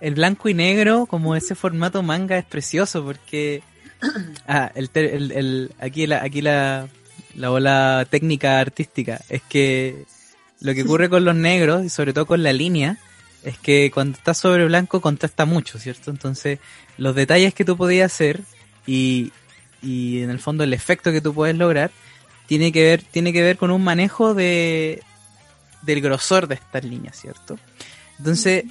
[0.00, 3.62] el blanco y negro, como ese formato manga, es precioso porque.
[4.46, 6.88] Ah, el, el, aquí la, aquí la,
[7.34, 10.04] la bola técnica artística es que
[10.60, 12.98] lo que ocurre con los negros y sobre todo con la línea
[13.44, 16.10] es que cuando está sobre blanco contrasta mucho, ¿cierto?
[16.10, 16.58] Entonces,
[16.96, 18.40] los detalles que tú podías hacer
[18.86, 19.32] y,
[19.82, 21.90] y en el fondo el efecto que tú puedes lograr
[22.46, 25.02] tiene que ver, tiene que ver con un manejo de
[25.82, 27.58] del grosor de estas líneas, ¿cierto?
[28.18, 28.64] Entonces,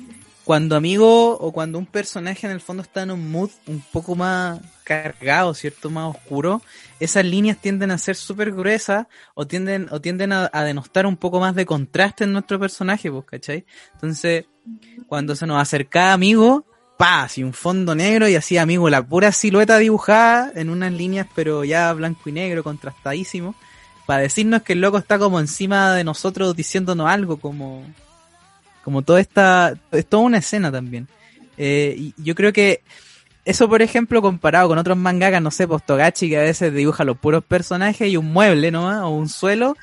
[0.47, 4.15] cuando amigo o cuando un personaje en el fondo está en un mood un poco
[4.15, 5.89] más cargado, ¿cierto?
[5.89, 6.61] Más oscuro,
[7.01, 11.41] esas líneas tienden a ser súper gruesas o tienden, o tienden a, denostar un poco
[11.41, 13.65] más de contraste en nuestro personaje, pues, ¿cachai?
[13.95, 14.45] Entonces,
[15.05, 16.65] cuando se nos acerca amigo,
[16.97, 21.27] pa, así un fondo negro y así amigo, la pura silueta dibujada en unas líneas
[21.35, 23.53] pero ya blanco y negro, contrastadísimo,
[24.05, 27.83] para decirnos que el loco está como encima de nosotros diciéndonos algo como
[28.87, 31.09] como toda esta, es toda una escena también.
[31.57, 32.83] Eh, y yo creo que
[33.43, 37.17] eso, por ejemplo, comparado con otros mangakas, no sé, Postogachi, que a veces dibuja los
[37.17, 39.05] puros personajes y un mueble, ¿no?
[39.05, 39.75] O un suelo,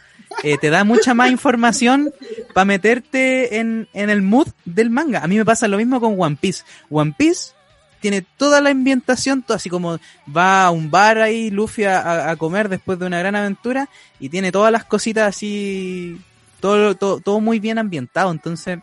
[0.42, 2.14] eh, te da mucha más información
[2.54, 5.22] para meterte en, en el mood del manga.
[5.22, 6.64] A mí me pasa lo mismo con One Piece.
[6.88, 7.50] One Piece
[8.00, 9.98] tiene toda la ambientación, todo así como
[10.34, 14.30] va a un bar ahí, Luffy a, a, comer después de una gran aventura, y
[14.30, 16.18] tiene todas las cositas así,
[16.64, 18.30] todo, todo, todo muy bien ambientado.
[18.30, 18.78] Entonces,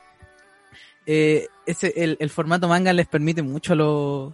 [1.05, 4.33] eh, ese, el, el, formato manga les permite mucho a los,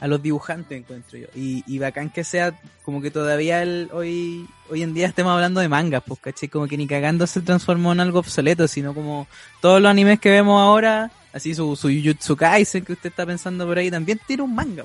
[0.00, 1.26] a los dibujantes, encuentro yo.
[1.34, 5.60] Y, y bacán que sea como que todavía el, hoy, hoy en día estemos hablando
[5.60, 9.26] de mangas, pues, caché, como que ni cagando se transformó en algo obsoleto, sino como
[9.60, 13.66] todos los animes que vemos ahora, así su, su Jujutsu Kaisen que usted está pensando
[13.66, 14.84] por ahí, también tiene un manga.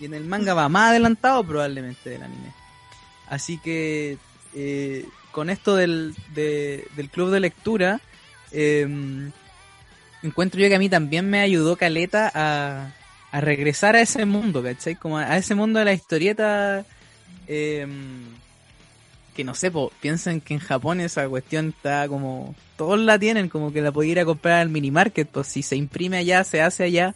[0.00, 2.52] Y en el manga va más adelantado probablemente del anime.
[3.28, 4.18] Así que,
[4.54, 8.00] eh, con esto del, de, del club de lectura,
[8.50, 9.30] eh,
[10.22, 12.92] encuentro yo que a mí también me ayudó Caleta a,
[13.32, 14.94] a regresar a ese mundo, ¿cachai?
[14.94, 16.84] Como a, ese mundo de la historieta.
[17.46, 18.24] Em,
[19.34, 22.54] que no sé, piensen que en Japón esa cuestión está como.
[22.76, 25.62] Todos la tienen, como que la podía ir a comprar al mini market, pues si
[25.62, 27.14] se imprime allá, se hace allá.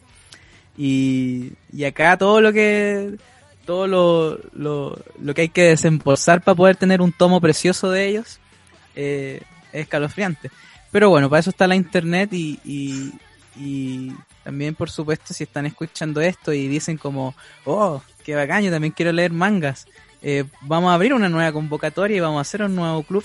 [0.77, 3.17] Y, y acá todo lo que.
[3.67, 8.07] Todo lo, lo, lo que hay que desembolsar para poder tener un tomo precioso de
[8.07, 8.39] ellos
[8.95, 9.43] eh,
[9.73, 10.51] es escalofriante.
[10.91, 14.13] Pero bueno, para eso está la internet y, y,
[14.45, 17.35] también, por supuesto, si están escuchando esto y dicen como,
[17.65, 19.87] oh, qué bacán, yo también quiero leer mangas,
[20.23, 23.25] eh, vamos a abrir una nueva convocatoria y vamos a hacer un nuevo club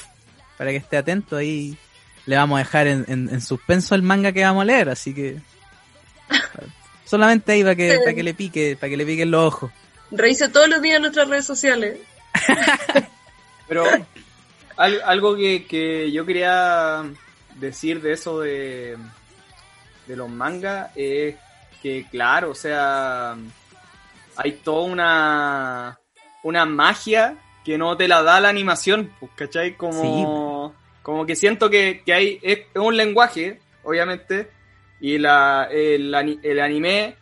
[0.57, 1.77] para que esté atento ahí.
[2.25, 5.37] Le vamos a dejar en, en, suspenso el manga que vamos a leer, así que
[7.05, 9.71] solamente ahí para que, para que le pique, para que le piquen los ojos.
[10.11, 11.97] Revise todos los días nuestras redes sociales.
[13.67, 13.85] Pero
[14.77, 17.03] algo que, que yo quería
[17.55, 18.97] decir de eso de,
[20.07, 21.35] de los mangas es
[21.81, 23.35] que, claro, o sea,
[24.35, 25.99] hay toda una,
[26.43, 29.75] una magia que no te la da la animación, pues, ¿cachai?
[29.75, 34.49] Como, como que siento que, que hay, es, un lenguaje, obviamente,
[34.99, 37.15] y la, el, el anime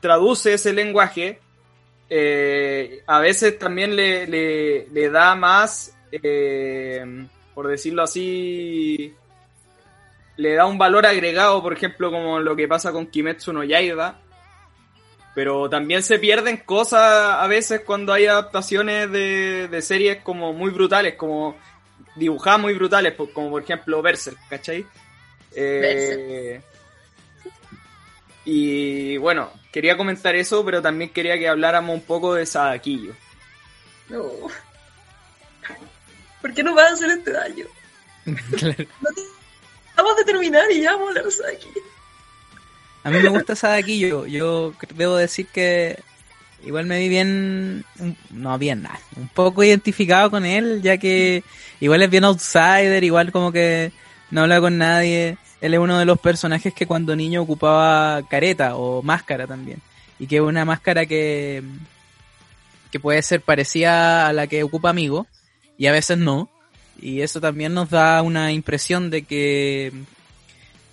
[0.00, 1.40] traduce ese lenguaje,
[2.10, 9.14] eh, a veces también le, le, le da más, eh, por decirlo así,
[10.36, 14.18] le da un valor agregado, por ejemplo, como lo que pasa con Kimetsu no Yaiba,
[15.34, 20.70] pero también se pierden cosas a veces cuando hay adaptaciones de, de series como muy
[20.70, 21.56] brutales, como
[22.16, 24.86] dibujadas muy brutales, como por ejemplo Berserk, ¿cachai?
[25.54, 26.60] Eh,
[28.44, 33.14] y bueno, quería comentar eso, pero también quería que habláramos un poco de Sadaquillo.
[34.08, 34.30] No.
[36.40, 37.66] ¿Por qué no vas a hacer este daño?
[39.96, 41.58] Vamos a terminar y ya vamos a de.
[43.04, 44.26] A mí me gusta Sadaquillo.
[44.26, 45.98] Yo debo decir que
[46.64, 47.84] igual me vi bien,
[48.30, 51.42] no bien nada, un poco identificado con él, ya que
[51.80, 53.92] igual es bien outsider, igual como que
[54.30, 55.36] no habla con nadie.
[55.60, 59.80] Él es uno de los personajes que cuando niño ocupaba careta o máscara también.
[60.18, 61.62] Y que es una máscara que,
[62.90, 65.26] que puede ser parecida a la que ocupa Amigo,
[65.76, 66.48] y a veces no.
[67.02, 69.92] Y eso también nos da una impresión de que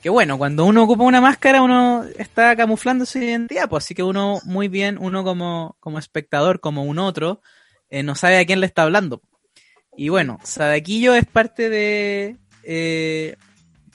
[0.02, 4.04] que bueno, cuando uno ocupa una máscara, uno está camuflando su identidad, pues así que
[4.04, 7.42] uno muy bien, uno como, como espectador, como un otro,
[7.90, 9.22] eh, no sabe a quién le está hablando.
[9.98, 13.36] Y bueno, Sadaquillo es parte de, eh,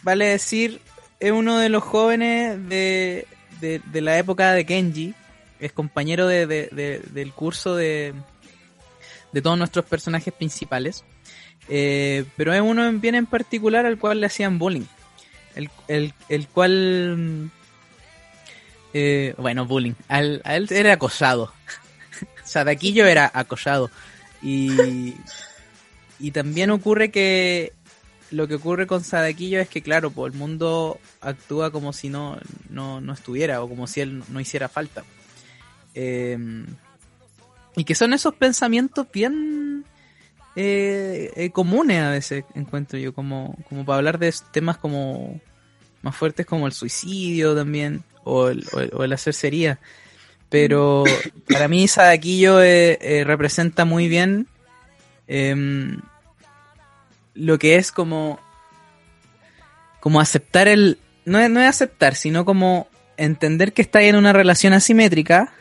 [0.03, 0.81] vale decir,
[1.21, 3.27] es uno de los jóvenes de,
[3.61, 5.15] de, la época de Kenji,
[5.59, 8.13] es compañero de, del curso de,
[9.33, 11.03] de todos nuestros personajes principales,
[11.69, 14.85] eh, pero es uno bien en particular al cual le hacían bullying
[15.55, 17.51] el, el, el cual,
[18.93, 21.53] eh, bueno, bullying, al, a él era acosado.
[22.45, 23.91] Sadaquillo era acosado.
[24.43, 25.15] Y,
[26.19, 27.73] y también ocurre que
[28.31, 32.39] lo que ocurre con Sadaquillo es que, claro, pues el mundo actúa como si no,
[32.69, 35.05] no, no estuviera o como si él no hiciera falta.
[35.95, 36.37] Eh,
[37.77, 39.85] y que son esos pensamientos bien
[40.57, 45.41] eh, eh, comunes a veces, encuentro yo, como, como para hablar de temas como
[46.03, 49.81] más fuertes como el suicidio también, o el, o el, hacer sería.
[50.51, 51.05] Pero
[51.49, 54.47] para mí Sadaquillo eh, eh, representa muy bien
[55.27, 55.99] em,
[57.35, 58.39] lo que es como,
[60.01, 60.99] como aceptar el...
[61.25, 62.87] No es, no es aceptar, sino como
[63.17, 65.55] entender que está en una relación asimétrica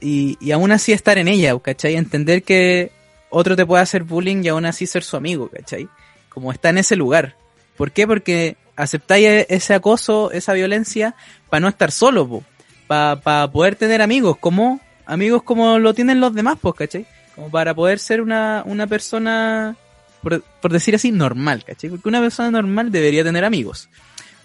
[0.00, 1.94] y, y aún así estar en ella, ¿cachai?
[1.94, 2.90] Entender que
[3.30, 5.88] otro te puede hacer bullying y aún así ser su amigo, ¿cachai?
[6.28, 7.36] Como está en ese lugar.
[7.76, 8.06] ¿Por qué?
[8.06, 11.14] Porque aceptáis e-, ese acoso, esa violencia,
[11.50, 12.42] para no estar solo,
[12.86, 17.06] para poder tener amigos, como amigos como lo tienen los demás, pues, ¿cachai?
[17.34, 19.76] Como para poder ser una, una persona,
[20.22, 21.90] por, decir así, normal, ¿cachai?
[21.90, 23.88] Porque una persona normal debería tener amigos.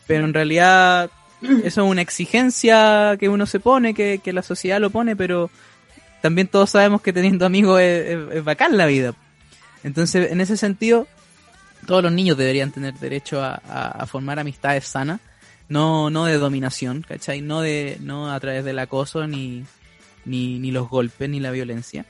[0.07, 1.09] Pero en realidad
[1.41, 5.49] eso es una exigencia que uno se pone, que, que la sociedad lo pone, pero
[6.23, 9.13] también todos sabemos que teniendo amigos es, bacán la vida.
[9.83, 11.05] Entonces, en ese sentido,
[11.85, 15.19] todos los niños deberían tener derecho a, formar amistades sanas,
[15.67, 17.41] no, no de dominación, ¿cachai?
[17.41, 19.65] No, de, no a través del acoso, ni,
[20.23, 22.05] ni, los golpes, ni la violencia.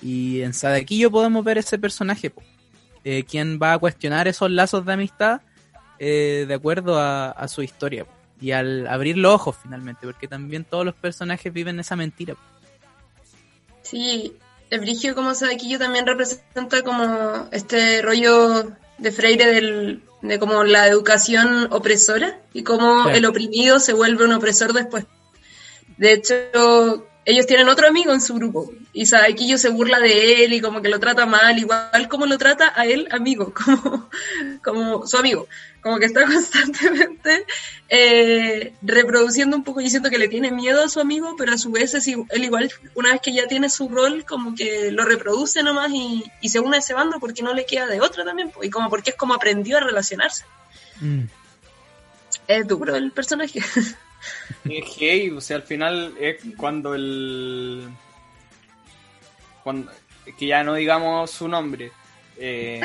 [0.00, 2.32] Y en Sadaquillo podemos ver ese personaje,
[3.04, 5.42] eh, quien va a cuestionar esos lazos de amistad
[5.98, 8.06] eh, de acuerdo a, su historia.
[8.40, 12.34] Y al abrir los ojos finalmente, porque también todos los personajes viven esa mentira.
[13.88, 14.36] Sí,
[14.68, 20.88] el brigio como Sadaquillo también representa como este rollo de Freire del, de como la
[20.88, 25.06] educación opresora y cómo el oprimido se vuelve un opresor después.
[25.96, 30.52] De hecho, ellos tienen otro amigo en su grupo y Sadaquillo se burla de él
[30.52, 34.10] y como que lo trata mal, igual como lo trata a él amigo, como,
[34.62, 35.48] como su amigo
[35.80, 37.44] como que está constantemente
[37.88, 41.58] eh, reproduciendo un poco, yo siento que le tiene miedo a su amigo, pero a
[41.58, 45.04] su vez es, él igual, una vez que ya tiene su rol, como que lo
[45.04, 48.24] reproduce nomás y, y se une a ese bando porque no le queda de otra
[48.24, 50.44] también, y como porque es como aprendió a relacionarse.
[51.00, 51.24] Mm.
[52.46, 53.60] Es duro el personaje.
[54.64, 57.88] Es gay, o sea, al final es cuando el...
[59.62, 59.92] Cuando,
[60.36, 61.92] que ya no digamos su nombre,
[62.38, 62.80] eh,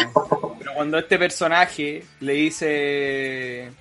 [0.59, 3.71] pero cuando este personaje le dice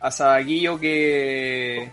[0.00, 1.90] a Sadaguillo que,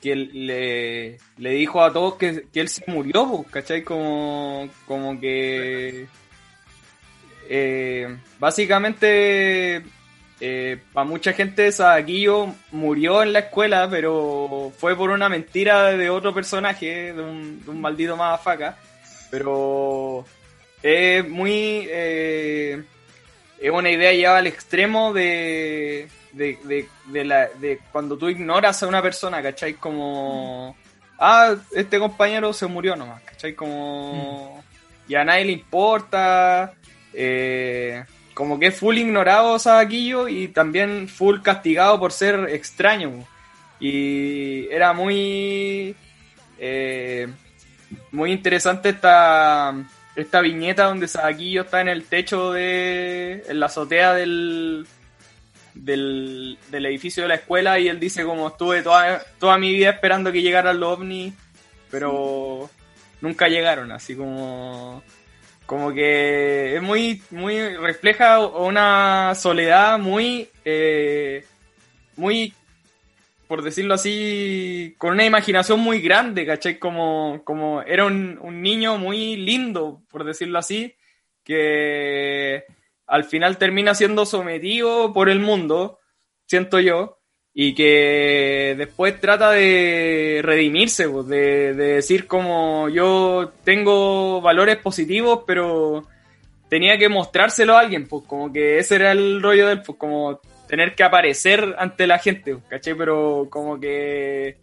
[0.00, 3.82] que le, le dijo a todos que, él se murió, ¿cachai?
[3.82, 6.06] Como, como que...
[7.48, 9.84] Eh, básicamente
[10.40, 16.10] eh, para mucha gente Sadaquillo murió en la escuela, pero fue por una mentira de
[16.10, 18.76] otro personaje, de un, de un maldito faca
[19.30, 20.26] Pero
[20.86, 21.86] es muy...
[21.90, 22.82] Eh,
[23.60, 28.86] es una idea llevada al extremo de, de, de, la, de cuando tú ignoras a
[28.86, 29.74] una persona, ¿cachai?
[29.74, 30.76] Como,
[31.18, 33.54] ah, este compañero se murió nomás, ¿cachai?
[33.54, 34.62] Como,
[35.08, 35.10] mm.
[35.12, 36.74] y a nadie le importa,
[37.14, 43.26] eh, como que es full ignorado Sabaquillo y también full castigado por ser extraño.
[43.80, 45.94] Y era muy,
[46.58, 47.28] eh,
[48.12, 49.74] muy interesante esta
[50.16, 53.44] esta viñeta donde Sabaquillo está en el techo de.
[53.46, 54.86] en la azotea del,
[55.74, 60.32] del, edificio de la escuela y él dice como estuve toda, toda mi vida esperando
[60.32, 61.34] que llegaran los ovnis,
[61.90, 62.70] pero
[63.20, 65.02] nunca llegaron, así como
[65.66, 71.44] como que es muy muy refleja una soledad muy eh,
[72.16, 72.54] muy
[73.46, 76.78] por decirlo así, con una imaginación muy grande, ¿cachai?
[76.78, 80.94] Como, como era un, un niño muy lindo, por decirlo así,
[81.44, 82.64] que
[83.06, 86.00] al final termina siendo sometido por el mundo,
[86.46, 87.18] siento yo,
[87.54, 95.44] y que después trata de redimirse, pues, de, de, decir como yo tengo valores positivos,
[95.46, 96.04] pero
[96.68, 100.40] tenía que mostrárselo a alguien, pues como que ese era el rollo del, pues como
[100.66, 102.94] tener que aparecer ante la gente, ¿cachai?
[102.94, 104.56] Pero como que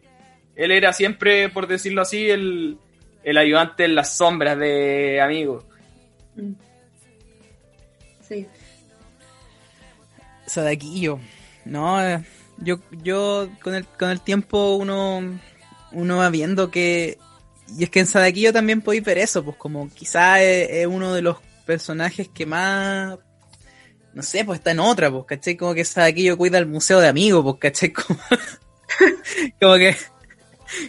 [0.55, 2.77] él era siempre, por decirlo así, el,
[3.23, 5.65] el ayudante en las sombras de amigos.
[6.35, 6.53] Mm.
[8.21, 8.47] Sí.
[10.45, 11.19] Sadaquillo.
[11.65, 12.23] No, eh,
[12.57, 15.21] yo, yo con el, con el tiempo uno,
[15.91, 17.17] uno va viendo que...
[17.77, 21.21] Y es que en Sadaquillo también podéis ver eso, pues como quizá es uno de
[21.21, 23.17] los personajes que más
[24.13, 25.57] no sé, pues está en otra, pues, ¿cachai?
[25.57, 25.83] Como que
[26.15, 27.93] yo cuida el museo de amigos, pues, ¿cachai?
[27.93, 28.19] Como,
[29.59, 29.95] como que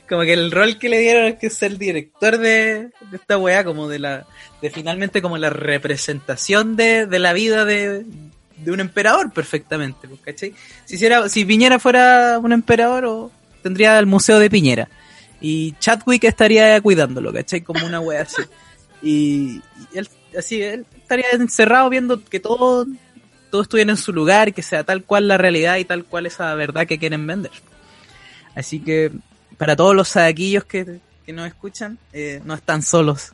[0.09, 3.65] como que el rol que le dieron es que es el director de, esta weá,
[3.65, 4.27] como de la,
[4.63, 8.05] de finalmente como la representación de, de la vida de,
[8.57, 10.55] de, un emperador perfectamente, pues, ¿cachai?
[10.85, 13.31] Si hiciera, si Piñera fuera un emperador,
[13.63, 14.89] tendría el museo de Piñera.
[15.41, 17.61] Y Chadwick estaría cuidándolo, ¿cachai?
[17.61, 18.43] Como una weá así.
[19.03, 19.61] Y,
[19.93, 20.09] y él,
[20.39, 22.87] así, él estaría encerrado viendo que todo,
[23.55, 26.53] todo estuviera en su lugar, que sea tal cual la realidad y tal cual esa
[26.57, 27.53] verdad que quieren vender.
[28.57, 29.13] Así que
[29.57, 33.31] para todos los sadaquillos que, que nos escuchan, eh, no están solos.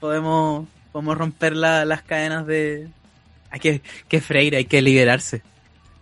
[0.00, 2.88] Podemos, podemos romper las cadenas de...
[3.50, 5.42] Hay que, que freír, hay que liberarse.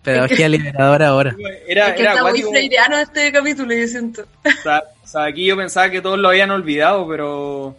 [0.05, 1.37] Pedagogía liberadora ahora.
[1.66, 4.24] Era, que está muy freireano este capítulo, yo siento.
[5.05, 7.77] Sadaquillo pensaba que todos lo habían olvidado, pero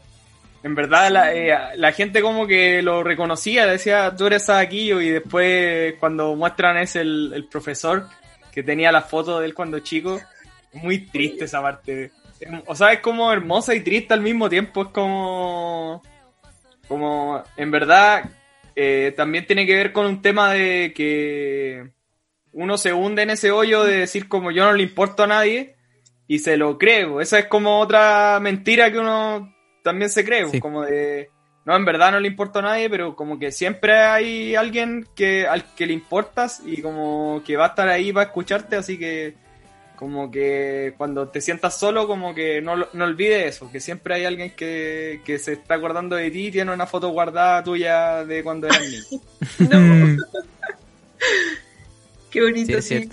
[0.63, 5.09] en verdad, la, eh, la, gente como que lo reconocía, decía, tú eres Sadaquillo, y
[5.09, 8.07] después cuando muestran es el, el profesor
[8.51, 10.19] que tenía la foto de él cuando chico,
[10.73, 12.11] muy triste esa parte.
[12.65, 16.01] O sea, es como hermosa y triste al mismo tiempo, es como...
[16.87, 18.29] Como, en verdad,
[18.75, 21.91] eh, también tiene que ver con un tema de que
[22.53, 25.75] uno se hunde en ese hoyo de decir como yo no le importo a nadie
[26.27, 27.19] y se lo creo.
[27.19, 29.53] Esa es como otra mentira que uno
[29.87, 31.29] también se cree, como de,
[31.65, 35.47] no, en verdad no le importa a nadie, pero como que siempre hay alguien que
[35.47, 39.35] al que le importas y como que va a estar ahí para escucharte, así que
[39.95, 44.25] como que cuando te sientas solo, como que no, no olvides eso, que siempre hay
[44.25, 48.43] alguien que, que se está acordando de ti y tiene una foto guardada tuya de
[48.43, 49.03] cuando eras niño.
[52.29, 53.09] Qué bonito, sí.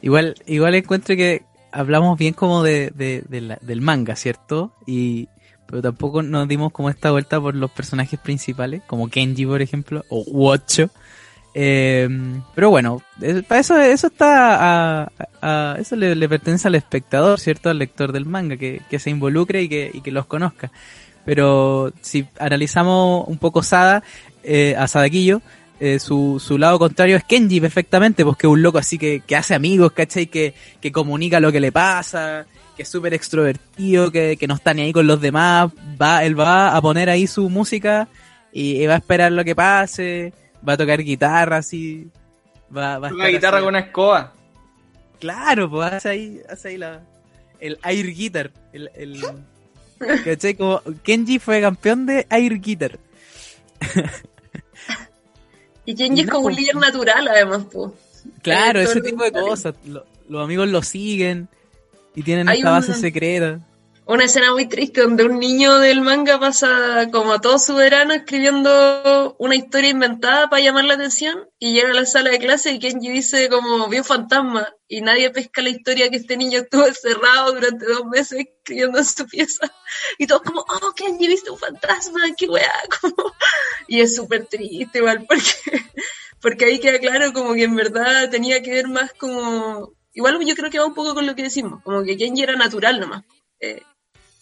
[0.00, 1.42] Igual, igual encuentro que
[1.72, 3.22] hablamos bien como de, de,
[3.60, 4.72] del manga, ¿cierto?
[4.86, 5.28] Y,
[5.68, 10.02] pero tampoco nos dimos como esta vuelta por los personajes principales, como Kenji, por ejemplo,
[10.08, 10.88] o Wocho.
[11.52, 12.08] Eh,
[12.54, 13.02] pero bueno,
[13.46, 15.10] para eso, eso está
[15.42, 17.68] a, eso le, pertenece al espectador, ¿cierto?
[17.68, 20.72] Al lector del manga, que, se involucre y que, y que los conozca.
[21.26, 24.02] Pero si analizamos un poco Sada,
[24.42, 25.42] eh, a Sadaquillo,
[25.80, 29.36] eh, su, su lado contrario es Kenji perfectamente, porque es un loco así que, que
[29.36, 30.28] hace amigos, ¿cachai?
[30.28, 32.46] Que, que comunica lo que le pasa,
[32.78, 35.68] que es súper extrovertido, que, no está ni ahí con los demás,
[36.00, 38.06] va, él va a poner ahí su música
[38.52, 40.32] y, va a esperar lo que pase,
[40.66, 42.08] va a tocar guitarra así,
[42.74, 44.32] va, va a Toca guitarra con una escoba.
[45.18, 47.02] Claro, pues hace ahí, hace ahí la,
[47.58, 49.24] el air guitar, el, el
[50.24, 50.54] ¿cachai?
[50.54, 52.96] Como Kenji fue campeón de air guitar.
[55.84, 57.90] y Kenji es como un líder natural además, pues.
[58.40, 59.74] Claro, ese tipo de cosas.
[60.28, 61.48] los amigos lo siguen
[62.18, 63.60] y tienen esta base secreta.
[64.04, 69.36] una escena muy triste donde un niño del manga pasa como todo su verano escribiendo
[69.38, 72.80] una historia inventada para llamar la atención y llega a la sala de clase y
[72.80, 77.52] Kenji dice como vio fantasma y nadie pesca la historia que este niño estuvo encerrado
[77.52, 79.72] durante dos meses escribiendo en su pieza
[80.18, 82.72] y todos como oh Kenji viste un fantasma qué weá
[83.86, 85.84] y es súper triste igual porque
[86.40, 90.54] porque ahí queda claro como que en verdad tenía que ver más como igual yo
[90.54, 93.24] creo que va un poco con lo que decimos como que Kenji era natural nomás
[93.60, 93.82] eh,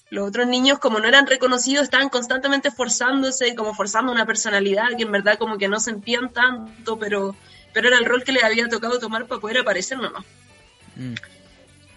[0.09, 5.03] los otros niños, como no eran reconocidos, estaban constantemente forzándose, como forzando una personalidad que
[5.03, 7.35] en verdad como que no sentían tanto, pero,
[7.73, 10.25] pero era el rol que les había tocado tomar para poder aparecer nomás.
[10.95, 11.15] Mm.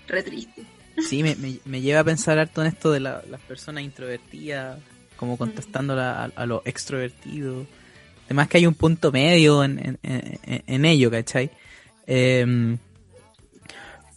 [0.08, 0.64] Re triste.
[1.08, 4.80] Sí, me, me, lleva a pensar harto en esto de las personas introvertidas,
[5.16, 7.68] como contestando a, lo extrovertido.
[8.26, 11.52] Además que hay un punto medio en, en, ello, ¿cachai?
[12.06, 12.78] Em,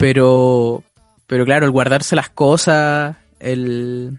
[0.03, 0.83] pero,
[1.29, 4.19] pero claro, el guardarse las cosas el,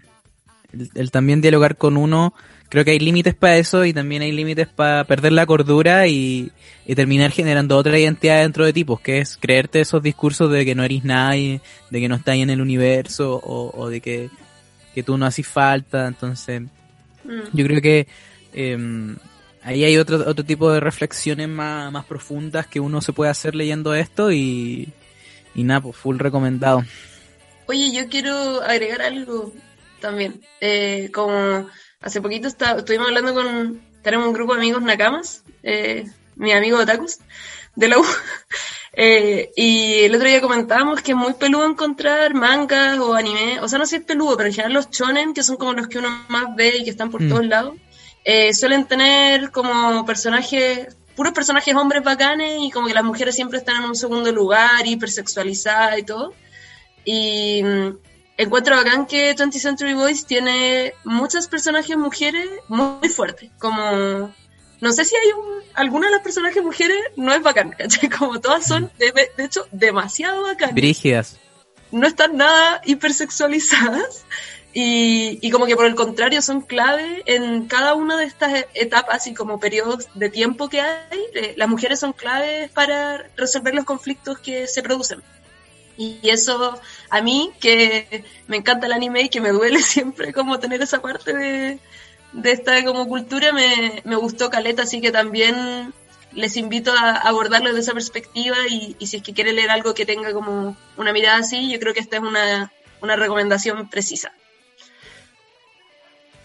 [0.94, 2.32] el, también dialogar con uno,
[2.70, 6.50] creo que hay límites para eso y también hay límites para perder la cordura y,
[6.96, 10.74] terminar generando otra identidad dentro de ti, pues que es creerte esos discursos de que
[10.74, 11.60] no eres nadie,
[11.90, 14.30] de que no estás en el universo o, de que,
[15.04, 17.40] tú no haces falta, entonces mm.
[17.52, 18.06] yo creo que
[18.54, 19.16] em,
[19.62, 23.54] ahí hay otro, otro tipo de reflexiones más, más profundas que uno se puede hacer
[23.54, 24.90] leyendo esto y,
[25.54, 26.84] y nada, pues full recomendado.
[27.66, 29.52] Oye, yo quiero agregar algo
[30.00, 30.40] también.
[30.60, 31.68] Eh, como
[32.00, 36.04] hace poquito estuvimos hablando con, tenemos un grupo de amigos nakamas, eh,
[36.36, 37.18] mi amigo Otakus,
[37.74, 38.04] de la U.
[38.96, 43.66] Eh, y el otro día comentábamos que es muy peludo encontrar mangas o anime, o
[43.66, 45.88] sea, no sé si es peludo, pero en general los chonen, que son como los
[45.88, 47.28] que uno más ve y que están por mm.
[47.28, 47.74] todos lados,
[48.52, 53.82] suelen tener como personajes, puros personajes hombres bacanes y como que las mujeres siempre están
[53.82, 56.34] en un segundo lugar, hipersexualizadas y todo.
[57.04, 57.96] Y mm,
[58.36, 63.50] encuentro bacán que 20th Century Boys tiene muchas personajes mujeres muy fuertes.
[63.58, 64.32] Como,
[64.80, 68.08] no sé si hay un, alguna de las personajes mujeres no es bacán, ¿cachai?
[68.08, 70.74] Como todas son, de, hecho, demasiado bacanas.
[70.74, 71.38] Brígidas.
[71.90, 74.24] No están nada hipersexualizadas.
[74.76, 79.26] Y, y como que por el contrario son clave en cada una de estas etapas
[79.28, 84.40] y como periodos de tiempo que hay, las mujeres son claves para resolver los conflictos
[84.40, 85.22] que se producen.
[85.96, 90.58] Y eso a mí, que me encanta el anime y que me duele siempre como
[90.58, 91.78] tener esa parte de,
[92.44, 95.92] esta como cultura, me, gustó Caleta, así que también
[96.32, 100.04] les invito a abordarlo desde esa perspectiva y, si es que quiere leer algo que
[100.04, 104.32] tenga como una mirada así, yo creo que esta es una, recomendación precisa.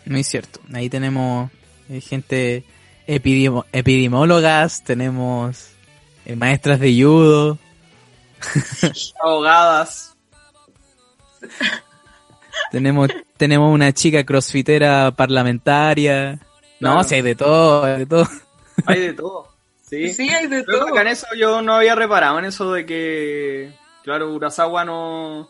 [0.10, 1.52] Muy cierto, ahí tenemos
[1.88, 2.64] eh, gente
[3.06, 5.70] epidemiólogas, tenemos
[6.26, 7.60] eh, maestras de judo,
[9.24, 10.18] Ahogadas.
[12.72, 16.40] tenemos, tenemos una chica crossfitera parlamentaria.
[16.80, 18.28] No, si hay de todo, hay de todo.
[18.88, 19.48] Hay de todo.
[19.88, 21.00] Sí, sí hay de todo.
[21.00, 23.72] en eso yo no había reparado en eso de que,
[24.04, 25.50] claro, Urasawa no,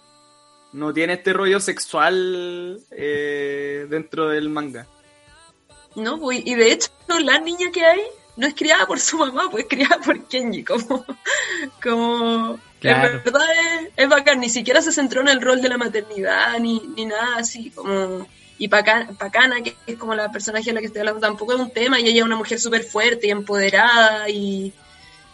[0.73, 4.87] no tiene este rollo sexual eh, dentro del manga.
[5.95, 6.89] No, pues, y de hecho,
[7.23, 8.01] la niña que hay
[8.37, 11.05] no es criada por su mamá, pues es criada por Kenji, como,
[11.81, 13.17] como Claro.
[13.17, 13.47] En verdad
[13.95, 17.37] es, bacán, ni siquiera se centró en el rol de la maternidad ni, ni nada
[17.37, 18.27] así, como...
[18.61, 21.71] Y Pacana, que es como la personaje de la que estoy hablando, tampoco es un
[21.71, 24.73] tema, y ella es una mujer súper fuerte y empoderada, y,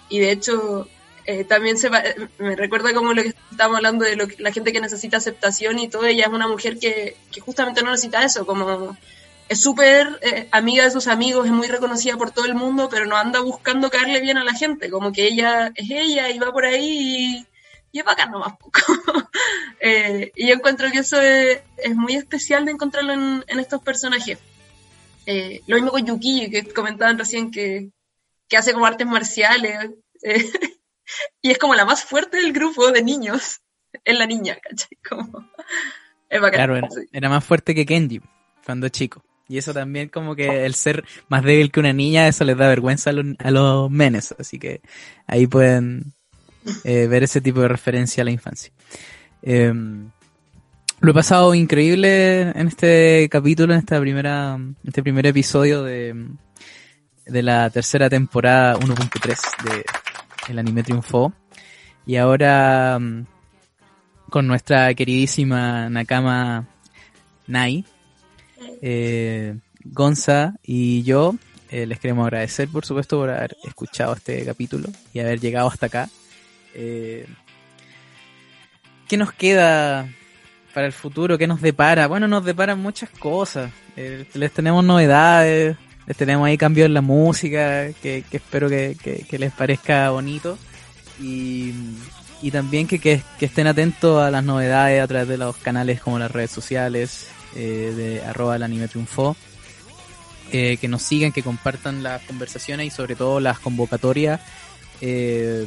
[0.09, 0.87] y de hecho
[1.25, 4.81] eh, también se me recuerda como lo que estábamos hablando de lo la gente que
[4.81, 8.95] necesita aceptación y todo, ella es una mujer que, que justamente no necesita eso, como
[9.47, 13.05] es súper eh, amiga de sus amigos, es muy reconocida por todo el mundo, pero
[13.05, 16.51] no anda buscando caerle bien a la gente, como que ella es ella y va
[16.51, 17.45] por ahí
[17.91, 18.81] y, es bacán nomás poco.
[19.79, 21.61] eh, y yo encuentro que eso es,
[21.95, 24.37] muy especial de encontrarlo en, estos personajes.
[25.25, 27.91] Eh, lo mismo con Yuki, que comentaban recién que,
[28.49, 29.91] que hace como artes marciales,
[30.23, 30.51] eh,
[31.41, 33.61] y es como la más fuerte del grupo de niños,
[34.03, 34.97] es la niña, ¿cachai?
[35.07, 35.49] Como,
[36.29, 36.57] es bacán.
[36.57, 38.21] Claro, era, era más fuerte que Kenji
[38.65, 39.23] cuando chico.
[39.47, 42.67] Y eso también como que el ser más débil que una niña, eso les da
[42.67, 44.33] vergüenza a los, a los menes.
[44.39, 44.81] Así que
[45.27, 46.13] ahí pueden
[46.83, 48.71] eh, ver ese tipo de referencia a la infancia.
[49.43, 50.09] Em,
[50.99, 56.27] lo he pasado increíble en este capítulo, en esta primera, este primer episodio de,
[57.27, 59.85] de la tercera temporada 1.3 de
[60.49, 61.33] El Anime Triunfó.
[62.05, 63.25] Y ahora mm,
[64.29, 66.67] con nuestra queridísima Nakama
[67.47, 67.85] Nai,
[68.81, 71.35] eh, Gonza y yo
[71.69, 75.87] eh, les queremos agradecer, por supuesto, por haber escuchado este capítulo y haber llegado hasta
[75.87, 76.09] acá.
[76.73, 77.27] Eh,
[79.07, 80.07] ¿Qué nos queda
[80.73, 82.07] para el futuro, ¿qué nos depara?
[82.07, 83.71] Bueno, nos deparan muchas cosas.
[83.95, 85.77] Eh, les tenemos novedades,
[86.17, 90.57] tenemos ahí cambios en la música, que, espero que, les parezca bonito.
[91.19, 91.73] Y,
[92.51, 96.51] también que, estén atentos a las novedades a través de los canales como las redes
[96.51, 99.35] sociales, eh, de arroba el anime triunfo.
[100.51, 104.39] Eh, que nos sigan, que compartan las conversaciones y sobre todo las convocatorias
[105.01, 105.65] eh,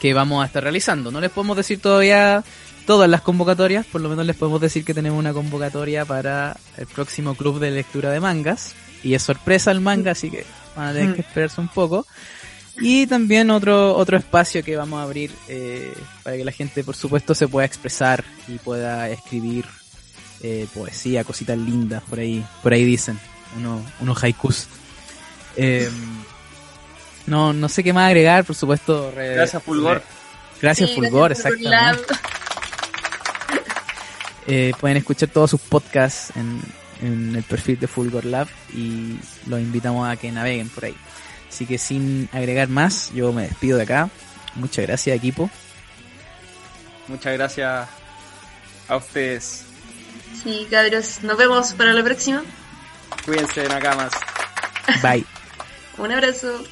[0.00, 1.10] que vamos a estar realizando.
[1.10, 2.42] No les podemos decir todavía
[2.86, 6.86] todas las convocatorias, por lo menos les podemos decir que tenemos una convocatoria para el
[6.86, 8.74] próximo club de lectura de mangas.
[9.02, 10.44] Y es sorpresa el manga, así que
[10.76, 12.06] van a tener que esperarse un poco.
[12.80, 15.92] Y también otro, otro espacio que vamos a abrir eh,
[16.22, 19.66] para que la gente, por supuesto, se pueda expresar y pueda escribir
[20.42, 23.18] eh, poesía, cositas lindas, por ahí, por ahí dicen,
[23.56, 24.66] uno, unos haikus.
[25.56, 25.90] Eh,
[27.26, 29.12] no, no sé qué más agregar, por supuesto.
[29.14, 30.02] gracias, Fulgor.
[30.60, 32.14] gracias, Fulgor, exactamente.
[34.46, 36.60] Eh, pueden escuchar todos sus podcasts en,
[37.02, 40.96] en el perfil de Fulgor Lab y los invitamos a que naveguen por ahí.
[41.48, 44.08] Así que sin agregar más, yo me despido de acá.
[44.54, 45.50] Muchas gracias, equipo.
[47.08, 47.88] Muchas gracias
[48.88, 49.64] a ustedes.
[50.42, 52.42] Sí, cabros, nos vemos para la próxima.
[53.24, 54.12] Cuídense, Nakamas.
[55.02, 55.24] Bye.
[55.98, 56.64] Un abrazo.